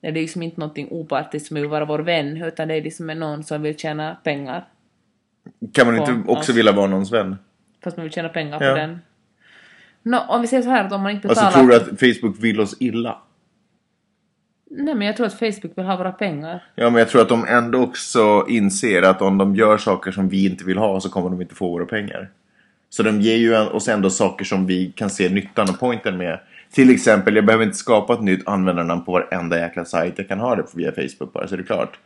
Det 0.03 0.09
är 0.09 0.21
liksom 0.21 0.43
inte 0.43 0.59
någonting 0.59 0.87
opartiskt 0.91 1.47
som 1.47 1.55
vill 1.55 1.67
vara 1.67 1.85
vår 1.85 1.99
vän, 1.99 2.43
utan 2.43 2.67
det 2.67 2.73
är 2.73 2.81
liksom 2.81 3.07
någon 3.07 3.43
som 3.43 3.61
vill 3.61 3.77
tjäna 3.77 4.15
pengar. 4.23 4.65
Kan 5.73 5.87
man 5.87 5.97
inte 5.97 6.31
också 6.31 6.51
oss. 6.51 6.57
vilja 6.57 6.71
vara 6.71 6.87
någons 6.87 7.11
vän? 7.11 7.35
Fast 7.83 7.97
man 7.97 8.03
vill 8.03 8.13
tjäna 8.13 8.29
pengar 8.29 8.63
Ja. 8.63 8.71
på 8.71 8.77
den. 8.77 8.99
Nå, 10.01 10.25
om 10.29 10.41
vi 10.41 10.47
säger 10.47 10.63
så 10.63 10.69
här 10.69 10.85
att 10.85 10.91
om 10.91 11.01
man 11.01 11.11
inte 11.11 11.27
betalar... 11.27 11.47
Alltså 11.47 11.59
tror 11.59 11.69
du 11.69 11.75
att 11.75 11.99
Facebook 11.99 12.43
vill 12.43 12.59
oss 12.59 12.77
illa? 12.79 13.21
Nej 14.69 14.95
men 14.95 15.07
jag 15.07 15.17
tror 15.17 15.27
att 15.27 15.33
Facebook 15.33 15.77
vill 15.77 15.85
ha 15.85 15.97
våra 15.97 16.11
pengar. 16.11 16.63
Ja, 16.75 16.89
men 16.89 16.99
jag 16.99 17.09
tror 17.09 17.21
att 17.21 17.29
de 17.29 17.45
ändå 17.45 17.79
också 17.79 18.45
inser 18.49 19.01
att 19.01 19.21
om 19.21 19.37
de 19.37 19.55
gör 19.55 19.77
saker 19.77 20.11
som 20.11 20.29
vi 20.29 20.45
inte 20.45 20.63
vill 20.65 20.77
ha 20.77 20.99
så 20.99 21.09
kommer 21.09 21.29
de 21.29 21.41
inte 21.41 21.55
få 21.55 21.69
våra 21.69 21.85
pengar. 21.85 22.29
Så 22.93 23.03
de 23.03 23.21
ger 23.21 23.37
ju 23.37 23.57
oss 23.57 23.87
ändå 23.87 24.09
saker 24.09 24.45
som 24.45 24.65
vi 24.65 24.91
kan 24.95 25.09
se 25.09 25.29
nyttan 25.29 25.69
och 25.69 25.79
pointen 25.79 26.17
med. 26.17 26.39
Till 26.71 26.89
exempel, 26.89 27.35
jag 27.35 27.45
behöver 27.45 27.65
inte 27.65 27.77
skapa 27.77 28.13
ett 28.13 28.21
nytt 28.21 28.47
användarnamn 28.47 29.05
på 29.05 29.11
varenda 29.11 29.59
jäkla 29.59 29.85
sajt. 29.85 30.13
Jag 30.17 30.27
kan 30.27 30.39
ha 30.39 30.55
det 30.55 30.63
via 30.75 30.91
Facebook 30.91 31.33
bara, 31.33 31.47
så 31.47 31.55
är 31.55 31.57
det 31.57 31.63
klart. 31.63 31.99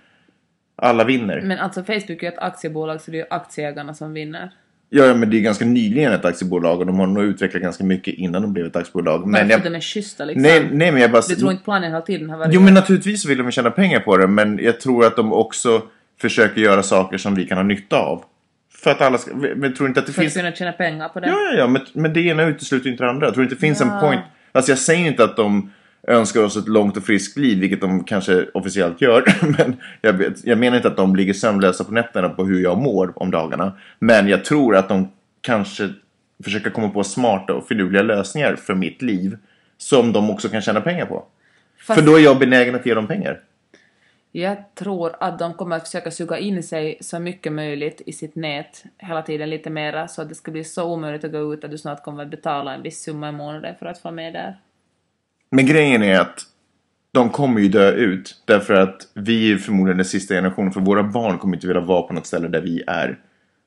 Alla 0.76 1.04
vinner. 1.04 1.41
Men 1.41 1.60
alltså 1.60 1.84
Facebook 1.84 2.23
är 2.23 2.28
ett 2.28 2.38
aktiebolag 2.38 3.02
så 3.02 3.12
det 3.12 3.19
är 3.19 3.28
aktieägarna 3.30 3.93
som 3.93 4.13
vinner. 4.13 4.52
Ja, 4.89 5.13
men 5.13 5.30
det 5.30 5.38
är 5.38 5.41
ganska 5.41 5.65
nyligen 5.65 6.13
ett 6.13 6.26
aktiebolag 6.26 6.80
och 6.80 6.86
de 6.86 7.00
har 7.00 7.08
nog 7.08 7.23
utvecklat 7.23 7.63
ganska 7.63 7.84
mycket 7.84 8.13
innan 8.13 8.41
de 8.41 8.54
blev 8.54 8.65
ett 8.65 8.76
aktiebolag. 8.76 9.28
Men 9.28 9.50
jag... 9.50 9.58
att 9.58 9.63
de 9.63 9.76
är 9.76 9.82
schyssta 9.82 10.26
liksom. 10.26 10.41
nej, 10.41 10.69
nej, 10.71 10.91
men 10.91 11.02
jag 11.02 11.12
bara... 11.12 11.21
Du 11.30 11.36
tror 11.36 11.52
inte 11.52 11.63
planen 11.63 11.91
hela 11.91 12.02
tiden 12.02 12.30
har 12.30 12.38
varit... 12.38 12.54
Jo 12.54 12.62
men 12.62 12.73
naturligtvis 12.73 13.26
vill 13.26 13.38
de 13.38 13.52
tjäna 13.52 13.71
pengar 13.71 14.00
på 14.00 14.17
det 14.17 14.28
men 14.28 14.60
jag 14.63 14.80
tror 14.80 15.06
att 15.06 15.15
de 15.15 15.34
också 15.34 15.82
försöker 16.21 16.62
göra 16.62 16.84
saker 16.84 17.17
som 17.17 17.36
vi 17.36 17.45
kan 17.45 17.58
ha 17.58 17.63
nytta 17.63 18.00
av. 18.00 18.23
För 18.83 18.91
att 18.91 19.01
alla 19.01 19.17
ska, 19.17 19.35
men 19.35 19.73
tror 19.73 19.87
inte 19.87 19.99
att 19.99 20.05
det 20.05 20.13
för 20.13 20.21
att 20.21 20.23
finns... 20.23 20.33
kunna 20.33 20.51
tjäna 20.51 20.71
pengar 20.71 21.09
på 21.09 21.19
det. 21.19 21.27
Ja, 21.27 21.37
ja, 21.51 21.57
ja, 21.57 21.67
men, 21.67 21.81
men 21.93 22.13
det 22.13 22.21
ena 22.21 22.43
utesluter 22.43 22.89
inte 22.89 23.03
det 23.03 23.09
andra. 23.09 23.27
Jag 23.27 23.33
tror 23.33 23.43
inte 23.43 23.55
det 23.55 23.61
finns 23.61 23.79
Ja. 23.81 23.93
en 23.93 23.99
point. 23.99 24.21
Alltså 24.51 24.71
jag 24.71 24.79
säger 24.79 25.07
inte 25.07 25.23
att 25.23 25.35
de 25.35 25.71
önskar 26.07 26.43
oss 26.43 26.57
ett 26.57 26.67
långt 26.67 26.97
och 26.97 27.03
friskt 27.03 27.37
liv, 27.37 27.59
vilket 27.59 27.81
de 27.81 28.03
kanske 28.03 28.45
officiellt 28.53 29.01
gör. 29.01 29.23
Men 29.57 29.77
jag, 30.01 30.33
jag 30.43 30.57
menar 30.57 30.77
inte 30.77 30.87
att 30.87 30.97
de 30.97 31.15
ligger 31.15 31.33
sömnlösa 31.33 31.83
på 31.83 31.93
nätterna 31.93 32.29
på 32.29 32.45
hur 32.45 32.63
jag 32.63 32.77
mår 32.77 33.13
om 33.15 33.31
dagarna. 33.31 33.77
Men 33.99 34.27
jag 34.27 34.45
tror 34.45 34.75
att 34.75 34.89
de 34.89 35.11
kanske 35.41 35.89
försöker 36.43 36.69
komma 36.69 36.89
på 36.89 37.03
smarta 37.03 37.53
och 37.53 37.67
finurliga 37.67 38.03
lösningar 38.03 38.55
för 38.55 38.75
mitt 38.75 39.01
liv. 39.01 39.37
Som 39.77 40.13
de 40.13 40.29
också 40.29 40.49
kan 40.49 40.61
tjäna 40.61 40.81
pengar 40.81 41.05
på. 41.05 41.25
Fast 41.87 41.99
För 41.99 42.07
då 42.07 42.15
är 42.15 42.19
jag 42.19 42.39
benägen 42.39 42.75
att 42.75 42.85
ge 42.85 42.93
dem 42.93 43.07
pengar 43.07 43.39
jag 44.41 44.76
tror 44.76 45.15
att 45.19 45.39
de 45.39 45.54
kommer 45.54 45.76
att 45.76 45.86
försöka 45.88 46.12
suga 46.12 46.38
in 46.38 46.63
sig 46.63 46.97
så 47.02 47.19
mycket 47.19 47.54
möjligt 47.54 48.02
i 48.06 48.13
sitt 48.13 48.36
nät 48.36 48.84
hela 48.97 49.21
tiden 49.21 49.50
lite 49.50 49.69
mera 49.69 50.08
så 50.08 50.21
att 50.21 50.30
det 50.30 50.36
ska 50.36 50.52
bli 50.52 50.63
så 50.63 50.93
omöjligt 50.93 51.23
att 51.23 51.32
gå 51.32 51.54
ut 51.54 51.63
att 51.63 51.71
du 51.71 51.78
snart 51.78 52.04
kommer 52.04 52.23
att 52.23 52.30
betala 52.30 52.73
en 52.73 52.82
viss 52.82 53.02
summa 53.02 53.30
i 53.30 53.32
månaden 53.32 53.76
för 53.80 53.86
att 53.86 54.00
få 54.00 54.12
med 54.12 54.34
där. 54.34 54.60
Men 55.50 55.65
grejen 55.65 56.04
är 56.04 56.19
att 56.19 56.39
de 57.12 57.30
kommer 57.30 57.62
ju 57.62 57.67
dö 57.67 57.91
ut. 57.91 58.43
Därför 58.45 58.73
att 58.73 59.08
vi 59.13 59.52
är 59.52 59.58
förmodligen 59.58 59.97
den 59.97 60.06
sista 60.06 60.34
generationen. 60.34 60.71
För 60.71 60.82
våra 60.82 61.04
barn 61.04 61.38
kommer 61.38 61.56
inte 61.56 61.67
vilja 61.67 61.82
vara 61.82 62.02
på 62.02 62.13
något 62.13 62.28
ställe 62.28 62.47
där 62.47 62.62
vi 62.62 62.84
är. 62.88 63.19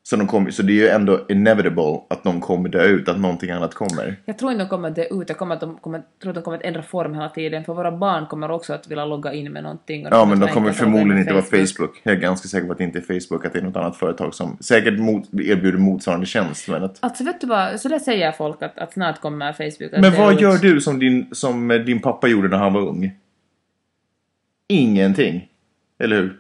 Så, 0.02 0.16
de 0.16 0.26
kommer, 0.26 0.50
så 0.50 0.62
det 0.62 0.72
är 0.72 0.74
ju 0.74 0.88
ändå 0.88 1.20
inevitable 1.28 2.00
att 2.10 2.24
de 2.24 2.40
kommer 2.40 2.68
dö 2.68 2.84
ut. 2.84 3.08
Att 3.08 3.20
någonting 3.20 3.50
annat 3.50 3.74
kommer. 3.74 4.16
Jag 4.24 4.38
tror 4.38 4.52
inte 4.52 4.64
de 4.64 4.68
kommer 4.68 4.90
dö 4.90 5.04
ut, 5.04 5.28
jag 5.28 5.38
kommer 5.38 5.54
att 5.54 5.60
de 5.60 5.76
kommer, 5.76 6.02
tror 6.22 6.30
att 6.30 6.34
de 6.34 6.42
kommer 6.42 6.56
att 6.56 6.64
ändra 6.64 6.82
form 6.82 7.14
hela 7.14 7.28
tiden, 7.28 7.64
för 7.64 7.74
våra 7.74 7.92
barn 7.92 8.26
kommer 8.26 8.50
också 8.50 8.72
att 8.72 8.90
vilja 8.90 9.04
logga 9.04 9.32
in 9.32 9.52
med 9.52 9.62
någonting. 9.62 10.06
Ja 10.10 10.24
men 10.24 10.40
de 10.40 10.48
kommer 10.48 10.72
förmodligen 10.72 11.18
inte 11.18 11.32
vara 11.32 11.42
Facebook. 11.42 12.00
Jag 12.02 12.14
är 12.14 12.18
ganska 12.18 12.48
säker 12.48 12.66
på 12.66 12.72
att 12.72 12.78
det 12.78 12.84
inte 12.84 12.98
är 12.98 13.20
Facebook. 13.20 13.44
Att 13.44 13.52
det 13.52 13.58
är 13.58 13.62
något 13.62 13.76
annat 13.76 13.96
företag 13.96 14.34
som 14.34 14.56
säkert 14.60 14.98
mot, 14.98 15.24
erbjuder 15.34 15.78
motsvarande 15.78 16.26
tjänst. 16.26 16.68
Men, 16.68 16.84
att, 16.84 16.98
Alltså 17.00 17.24
vet 17.24 17.40
du 17.40 17.46
vad, 17.46 17.80
så 17.80 17.88
det 17.88 18.00
säger 18.00 18.32
folk 18.32 18.62
att, 18.62 18.78
att 18.78 18.92
snart 18.92 19.20
kommer 19.20 19.52
Facebook 19.52 19.92
att 19.92 20.00
men 20.00 20.16
vad 20.16 20.34
ut. 20.34 20.40
gör 20.40 20.58
du 20.58 20.80
som 20.80 20.98
din, 20.98 21.28
som 21.32 21.70
eh, 21.70 21.78
din 21.78 22.00
pappa 22.00 22.28
gjorde 22.28 22.48
när 22.48 22.58
han 22.58 22.72
var 22.72 22.80
ung? 22.80 23.12
Ingenting. 24.68 25.48
Eller 25.98 26.16
hur? 26.16 26.39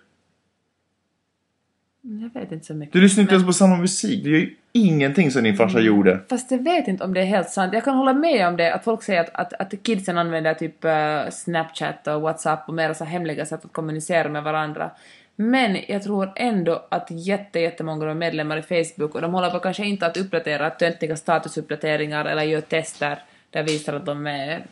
Jag 2.18 2.40
vet 2.40 2.52
inte 2.52 2.66
så 2.66 2.74
mycket. 2.74 2.92
Du 2.92 3.00
lyssnar 3.00 3.22
inte 3.22 3.34
ens 3.34 3.46
på 3.46 3.52
samma 3.52 3.76
musik. 3.76 4.24
Du 4.24 4.30
gör 4.30 4.38
ju 4.38 4.54
ingenting 4.72 5.30
som 5.30 5.42
din 5.42 5.56
farsa 5.56 5.78
Mm. 5.78 5.86
gjorde. 5.86 6.20
Fast 6.30 6.50
jag 6.50 6.64
vet 6.64 6.88
inte 6.88 7.04
om 7.04 7.14
det 7.14 7.20
är 7.20 7.24
helt 7.24 7.50
sant. 7.50 7.72
Jag 7.72 7.84
kan 7.84 7.96
hålla 7.96 8.12
med 8.14 8.48
om 8.48 8.56
det, 8.56 8.74
att 8.74 8.84
folk 8.84 9.02
säger 9.02 9.20
att, 9.20 9.34
att, 9.34 9.52
att 9.52 9.82
kidsen 9.82 10.18
använder 10.18 10.54
typ 10.54 10.84
eh, 10.84 11.30
Snapchat 11.30 12.06
och 12.06 12.20
WhatsApp 12.20 12.68
och 12.68 12.74
mer 12.74 12.92
så 12.92 13.04
hemliga 13.04 13.46
sätt 13.46 13.64
att 13.64 13.72
kommunicera 13.72 14.28
med 14.28 14.42
varandra. 14.42 14.90
Men 15.36 15.76
jag 15.88 16.02
tror 16.02 16.32
ändå 16.36 16.86
att 16.88 17.06
jätte, 17.10 17.60
jättemånga 17.60 18.10
är 18.10 18.14
medlemmar 18.14 18.56
i 18.56 18.84
Facebook 18.84 19.14
och 19.14 19.20
de 19.20 19.34
håller 19.34 19.50
på 19.50 19.58
kanske 19.58 19.84
inte 19.84 20.06
att 20.06 20.16
uppdatera 20.16 20.70
töntiga 20.70 21.16
statusuppdateringar 21.16 22.24
eller 22.24 22.42
gör 22.42 22.60
tester 22.60 23.18
där 23.50 23.62
visar 23.62 23.94
att 23.94 24.06
de 24.06 24.26
är 24.26 24.62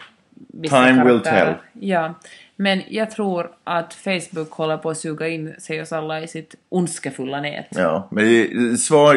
vissa 0.48 0.86
Time 0.86 1.04
will 1.04 1.20
tell. 1.20 1.54
Ja. 1.72 2.14
Men 2.56 2.82
jag 2.88 3.10
tror 3.10 3.50
att 3.64 3.94
Facebook 3.94 4.50
håller 4.50 4.76
på 4.76 4.90
att 4.90 4.98
suga 4.98 5.28
in 5.28 5.54
sig 5.58 5.82
oss 5.82 5.92
alla 5.92 6.22
i 6.22 6.28
sitt 6.28 6.54
ondskefulla 6.68 7.40
nät. 7.40 7.66
Ja, 7.70 8.08
men 8.10 8.78
svar, 8.78 9.14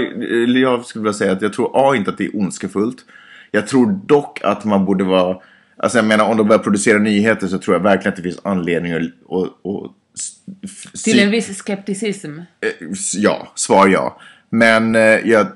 jag 0.58 0.86
skulle 0.86 1.04
vilja 1.04 1.14
säga 1.14 1.32
att 1.32 1.42
jag 1.42 1.54
tror 1.54 1.72
A 1.74 1.96
inte 1.96 2.12
att 2.12 2.18
det 2.18 2.26
är 2.26 2.36
ondskefullt. 2.36 3.06
Jag 3.52 3.68
tror 3.68 4.00
dock 4.06 4.40
att 4.44 4.66
man 4.66 4.86
borde 4.86 5.04
vara, 5.04 5.38
alltså 5.78 5.98
jag 5.98 6.06
menar 6.06 6.26
om 6.26 6.38
de 6.38 6.48
börjar 6.48 6.64
producera 6.64 7.00
nyheter 7.00 7.48
så 7.48 7.58
tror 7.58 7.76
jag 7.76 7.84
verkligen 7.84 8.10
att 8.10 8.16
det 8.16 8.24
finns 8.24 8.40
anledning 8.44 8.94
att, 8.94 9.02
att, 9.02 9.44
att 9.44 11.04
Till 11.04 11.20
en 11.20 11.32
viss 11.32 11.58
skepticism. 11.58 12.40
Eh, 12.40 12.88
Ja, 13.16 13.52
svar 13.56 13.88
ja. 13.88 14.20
Men 14.50 14.96
eh, 14.96 15.02
jag 15.02 15.48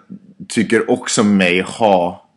tycker 0.47 0.91
också 0.91 1.23
mig 1.23 1.61
ha 1.61 2.29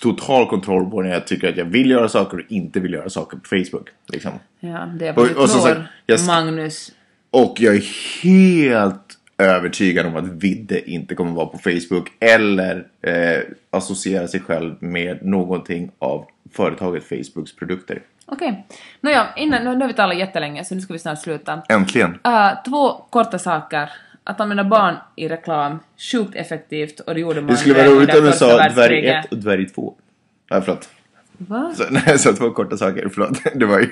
total 0.00 0.46
kontroll 0.48 0.90
på 0.90 1.02
när 1.02 1.10
jag 1.10 1.26
tycker 1.26 1.48
att 1.48 1.56
jag 1.56 1.64
vill 1.64 1.90
göra 1.90 2.08
saker 2.08 2.36
och 2.36 2.44
inte 2.48 2.80
vill 2.80 2.92
göra 2.92 3.10
saker 3.10 3.36
på 3.36 3.48
Facebook. 3.48 3.88
Liksom. 4.12 4.32
Ja, 4.60 4.86
det 4.98 5.08
är 5.08 5.12
vad 5.12 5.30
Och- 5.30 5.42
och 5.42 5.50
sagt, 5.50 5.80
jag 6.06 6.26
Magnus. 6.26 6.92
Och 7.30 7.54
jag 7.60 7.74
är 7.74 8.22
helt 8.22 9.18
övertygad 9.38 10.06
om 10.06 10.16
att 10.16 10.24
Vidde 10.24 10.90
inte 10.90 11.14
kommer 11.14 11.32
vara 11.32 11.46
på 11.46 11.58
Facebook 11.58 12.08
eller 12.20 12.86
eh, 13.02 13.40
associera 13.70 14.28
sig 14.28 14.40
själv 14.40 14.74
med 14.82 15.24
någonting 15.26 15.90
av 15.98 16.26
företaget 16.52 17.04
Facebooks 17.04 17.56
produkter. 17.56 18.02
Okej. 18.26 18.66
Nåja, 19.00 19.26
innan, 19.36 19.64
nu, 19.64 19.74
nu 19.74 19.80
har 19.80 19.88
vi 19.88 19.94
talat 19.94 20.18
jättelänge 20.18 20.64
så 20.64 20.74
nu 20.74 20.80
ska 20.80 20.92
vi 20.92 20.98
snart 20.98 21.18
sluta. 21.22 21.62
Äntligen! 21.68 22.10
Uh, 22.10 22.62
två 22.66 22.92
korta 23.10 23.38
saker. 23.38 23.90
Att 24.24 24.40
använda 24.40 24.64
barn 24.64 24.94
i 25.16 25.28
reklam, 25.28 25.78
sjukt 26.12 26.34
effektivt 26.34 27.00
och 27.00 27.14
det 27.14 27.20
gjorde 27.20 27.40
man 27.40 27.50
Det 27.50 27.56
skulle 27.56 27.74
vara 27.74 27.86
roligt 27.86 28.14
om 28.14 28.24
du 28.24 28.32
sa 28.32 28.46
dvärg 28.46 28.74
världskriget. 28.74 29.24
1 29.24 29.32
och 29.32 29.38
dvärg 29.38 29.66
2. 29.66 29.94
Nej, 30.50 30.62
förlåt. 30.62 30.88
Va? 31.38 31.72
Så, 31.74 31.84
nej, 31.90 32.02
jag 32.06 32.20
sa 32.20 32.32
två 32.32 32.50
korta 32.50 32.76
saker, 32.76 33.08
förlåt. 33.08 33.38
Det 33.54 33.66
var 33.66 33.78
ju 33.78 33.88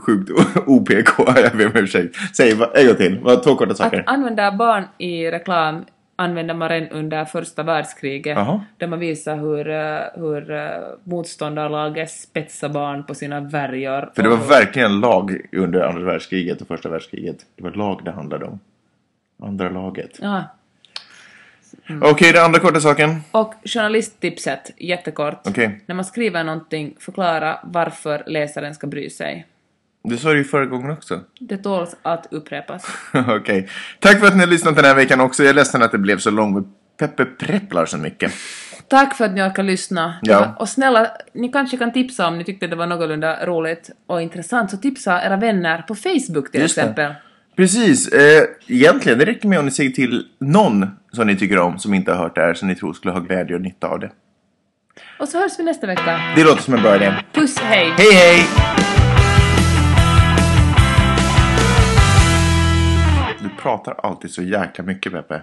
sjukt 0.00 0.30
OPK, 0.66 1.18
jag 1.18 1.56
ber 1.56 1.66
om 1.66 1.76
ursäkt. 1.76 2.16
Säg 2.36 2.50
en 2.50 2.86
gång 2.86 2.96
till, 2.96 3.18
vad 3.18 3.42
två 3.42 3.56
korta 3.56 3.74
saker? 3.74 4.00
Att 4.00 4.08
använda 4.08 4.52
barn 4.52 4.84
i 4.98 5.30
reklam 5.30 5.84
använde 6.16 6.54
man 6.54 6.68
redan 6.68 6.88
under 6.88 7.24
första 7.24 7.62
världskriget. 7.62 8.36
Jaha. 8.36 8.60
Där 8.76 8.86
man 8.86 8.98
visar 8.98 9.36
hur, 9.36 9.70
eh, 9.70 10.00
hur 10.14 10.50
uh, 10.50 10.60
motståndarlaget 11.04 12.10
spetsar 12.10 12.68
barn 12.68 13.04
på 13.04 13.14
sina 13.14 13.40
värjor. 13.40 14.10
För 14.14 14.22
det 14.22 14.28
var 14.28 14.48
verkligen 14.48 15.00
lag 15.00 15.40
under 15.52 15.80
andra 15.80 16.02
världskriget 16.02 16.60
och 16.60 16.68
första 16.68 16.88
världskriget. 16.88 17.36
Det 17.56 17.62
var 17.62 17.70
lag 17.70 18.00
det 18.04 18.10
handlade 18.10 18.44
om. 18.44 18.60
Andra 19.42 19.68
laget. 19.68 20.18
Ja. 20.20 20.44
Okej, 22.02 22.32
den 22.32 22.44
andra 22.44 22.60
korta 22.60 22.80
saken. 22.80 23.20
Och 23.30 23.54
journalisttipset, 23.64 24.70
jättekort. 24.76 25.40
Okej. 25.44 25.80
När 25.86 25.94
man 25.94 26.04
skriver 26.04 26.44
någonting, 26.44 26.96
förklara 26.98 27.58
varför 27.62 28.22
läsaren 28.26 28.74
ska 28.74 28.86
bry 28.86 29.10
sig. 29.10 29.46
Det 30.04 30.16
sa 30.16 30.32
du 30.32 30.38
ju 30.38 30.44
förra 30.44 30.66
gången 30.66 30.90
också. 30.90 31.20
Det 31.40 31.56
tåls 31.56 31.96
att 32.02 32.26
upprepas. 32.30 32.86
Okej. 33.28 33.68
Tack 34.00 34.20
för 34.20 34.26
att 34.26 34.34
ni 34.34 34.40
har 34.40 34.46
lyssnat 34.46 34.76
den 34.76 34.84
här 34.84 34.94
veckan 34.94 35.20
också. 35.20 35.42
Jag 35.42 35.50
är 35.50 35.54
ledsen 35.54 35.82
att 35.82 35.92
det 35.92 35.98
blev 35.98 36.18
så 36.18 36.30
långt. 36.30 36.66
Peppe 36.98 37.24
prepplar 37.24 37.86
så 37.86 37.98
mycket. 37.98 38.32
Tack 38.88 39.16
för 39.16 39.24
att 39.24 39.32
ni 39.32 39.42
orkar 39.42 39.62
lyssna. 39.62 40.14
Ja. 40.22 40.56
Och 40.58 40.68
snälla, 40.68 41.10
ni 41.32 41.48
kanske 41.48 41.76
kan 41.76 41.92
tipsa 41.92 42.28
om 42.28 42.38
ni 42.38 42.44
tyckte 42.44 42.66
det 42.66 42.76
var 42.76 42.86
någorlunda 42.86 43.46
roligt 43.46 43.90
och 44.06 44.22
intressant, 44.22 44.70
så 44.70 44.76
tipsa 44.76 45.22
era 45.24 45.36
vänner 45.36 45.82
på 45.82 45.94
Facebook 45.94 46.50
till 46.52 46.60
Just 46.60 46.76
det. 46.76 47.16
Precis. 47.58 48.08
Eh, 48.08 48.44
egentligen, 48.66 49.18
det 49.18 49.24
räcker 49.24 49.48
med 49.48 49.58
om 49.58 49.64
ni 49.64 49.70
säger 49.70 49.90
till 49.90 50.26
någon 50.38 50.86
som 51.12 51.26
ni 51.26 51.36
tycker 51.36 51.58
om 51.58 51.78
som 51.78 51.94
inte 51.94 52.12
har 52.12 52.18
hört 52.18 52.34
det 52.34 52.40
här 52.40 52.54
som 52.54 52.68
ni 52.68 52.74
tror 52.74 52.92
skulle 52.92 53.12
ha 53.12 53.20
glädje 53.20 53.56
och 53.56 53.62
nytta 53.62 53.88
av 53.88 54.00
det. 54.00 54.10
Och 55.18 55.28
så 55.28 55.38
hörs 55.38 55.58
vi 55.58 55.64
nästa 55.64 55.86
vecka. 55.86 56.20
Det 56.36 56.44
låter 56.44 56.62
som 56.62 56.74
en 56.74 56.82
bra 56.82 56.96
idé. 56.96 57.14
Puss, 57.32 57.58
hej! 57.58 57.94
Hej 57.96 58.12
hej! 58.12 58.46
Du 63.42 63.48
pratar 63.62 63.92
alltid 63.92 64.30
så 64.30 64.42
jäkla 64.42 64.84
mycket 64.84 65.12
Peppe. 65.12 65.42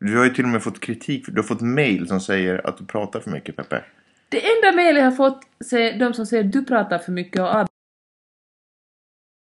Du 0.00 0.16
har 0.16 0.24
ju 0.24 0.30
till 0.30 0.44
och 0.44 0.50
med 0.50 0.62
fått 0.62 0.80
kritik. 0.80 1.24
Du 1.28 1.36
har 1.36 1.42
fått 1.42 1.60
mail 1.60 2.08
som 2.08 2.20
säger 2.20 2.66
att 2.66 2.78
du 2.78 2.84
pratar 2.84 3.20
för 3.20 3.30
mycket 3.30 3.56
Peppe. 3.56 3.84
Det 4.28 4.42
enda 4.56 4.76
mejl 4.76 4.96
jag 4.96 5.04
har 5.04 5.12
fått 5.12 5.40
är 5.72 5.98
de 5.98 6.14
som 6.14 6.26
säger 6.26 6.44
du 6.44 6.64
pratar 6.64 6.98
för 6.98 7.12
mycket 7.12 7.40
och 7.40 7.60